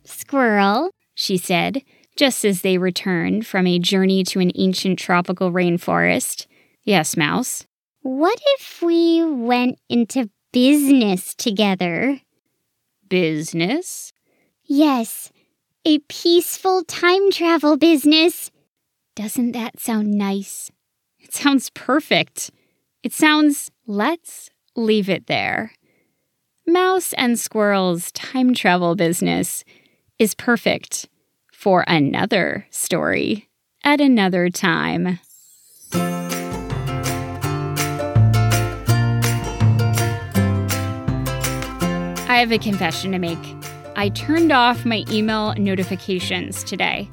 Squirrel, 0.04 0.90
She 1.14 1.38
said, 1.38 1.84
just 2.16 2.44
as 2.46 2.62
they 2.62 2.78
returned 2.78 3.46
from 3.46 3.68
a 3.68 3.80
journey 3.80 4.24
to 4.26 4.40
an 4.40 4.52
ancient 4.56 4.98
tropical 5.00 5.52
rainforest. 5.52 6.48
Yes, 6.84 7.16
Mouse. 7.18 7.66
what 8.02 8.40
if 8.58 8.82
we 8.82 9.24
went 9.24 9.80
into 9.90 10.30
business 10.54 11.36
together? 11.36 12.22
Business? 13.10 14.12
Yes, 14.64 15.32
a 15.86 16.00
peaceful 16.10 16.84
time 16.84 17.32
travel 17.32 17.78
business. 17.78 18.52
Doesn't 19.16 19.52
that 19.54 19.80
sound 19.80 20.12
nice? 20.12 20.72
It 21.28 21.34
sounds 21.34 21.70
perfect. 21.72 22.52
It 23.04 23.12
sounds, 23.12 23.70
let's 23.86 24.50
leave 24.78 25.10
it 25.10 25.28
there. 25.28 25.74
Mouse 26.66 27.12
and 27.18 27.38
Squirrel's 27.38 28.14
time 28.14 28.54
travel 28.54 28.96
business 28.96 29.66
is 30.18 30.34
perfect 30.34 31.10
for 31.52 31.84
another 31.86 32.66
story 32.70 33.50
at 33.84 34.00
another 34.00 34.50
time. 34.50 35.20
I 42.30 42.40
have 42.40 42.54
a 42.54 42.58
confession 42.58 43.12
to 43.12 43.20
make. 43.20 43.38
I 43.98 44.10
turned 44.10 44.54
off 44.54 44.86
my 44.86 45.04
email 45.12 45.54
notifications 45.56 46.64
today. 46.64 47.10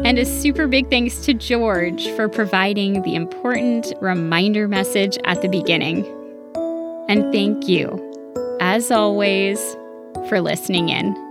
And 0.05 0.17
a 0.17 0.23
super 0.23 0.67
big 0.67 0.89
thanks 0.89 1.17
to 1.25 1.33
George 1.33 2.07
for 2.11 2.29
providing 2.29 3.01
the 3.01 3.15
important 3.15 3.91
reminder 3.99 4.69
message 4.69 5.17
at 5.25 5.41
the 5.41 5.49
beginning. 5.49 6.05
And 7.09 7.33
thank 7.33 7.67
you, 7.67 8.57
as 8.61 8.89
always, 8.89 9.59
for 10.29 10.39
listening 10.39 10.87
in. 10.87 11.26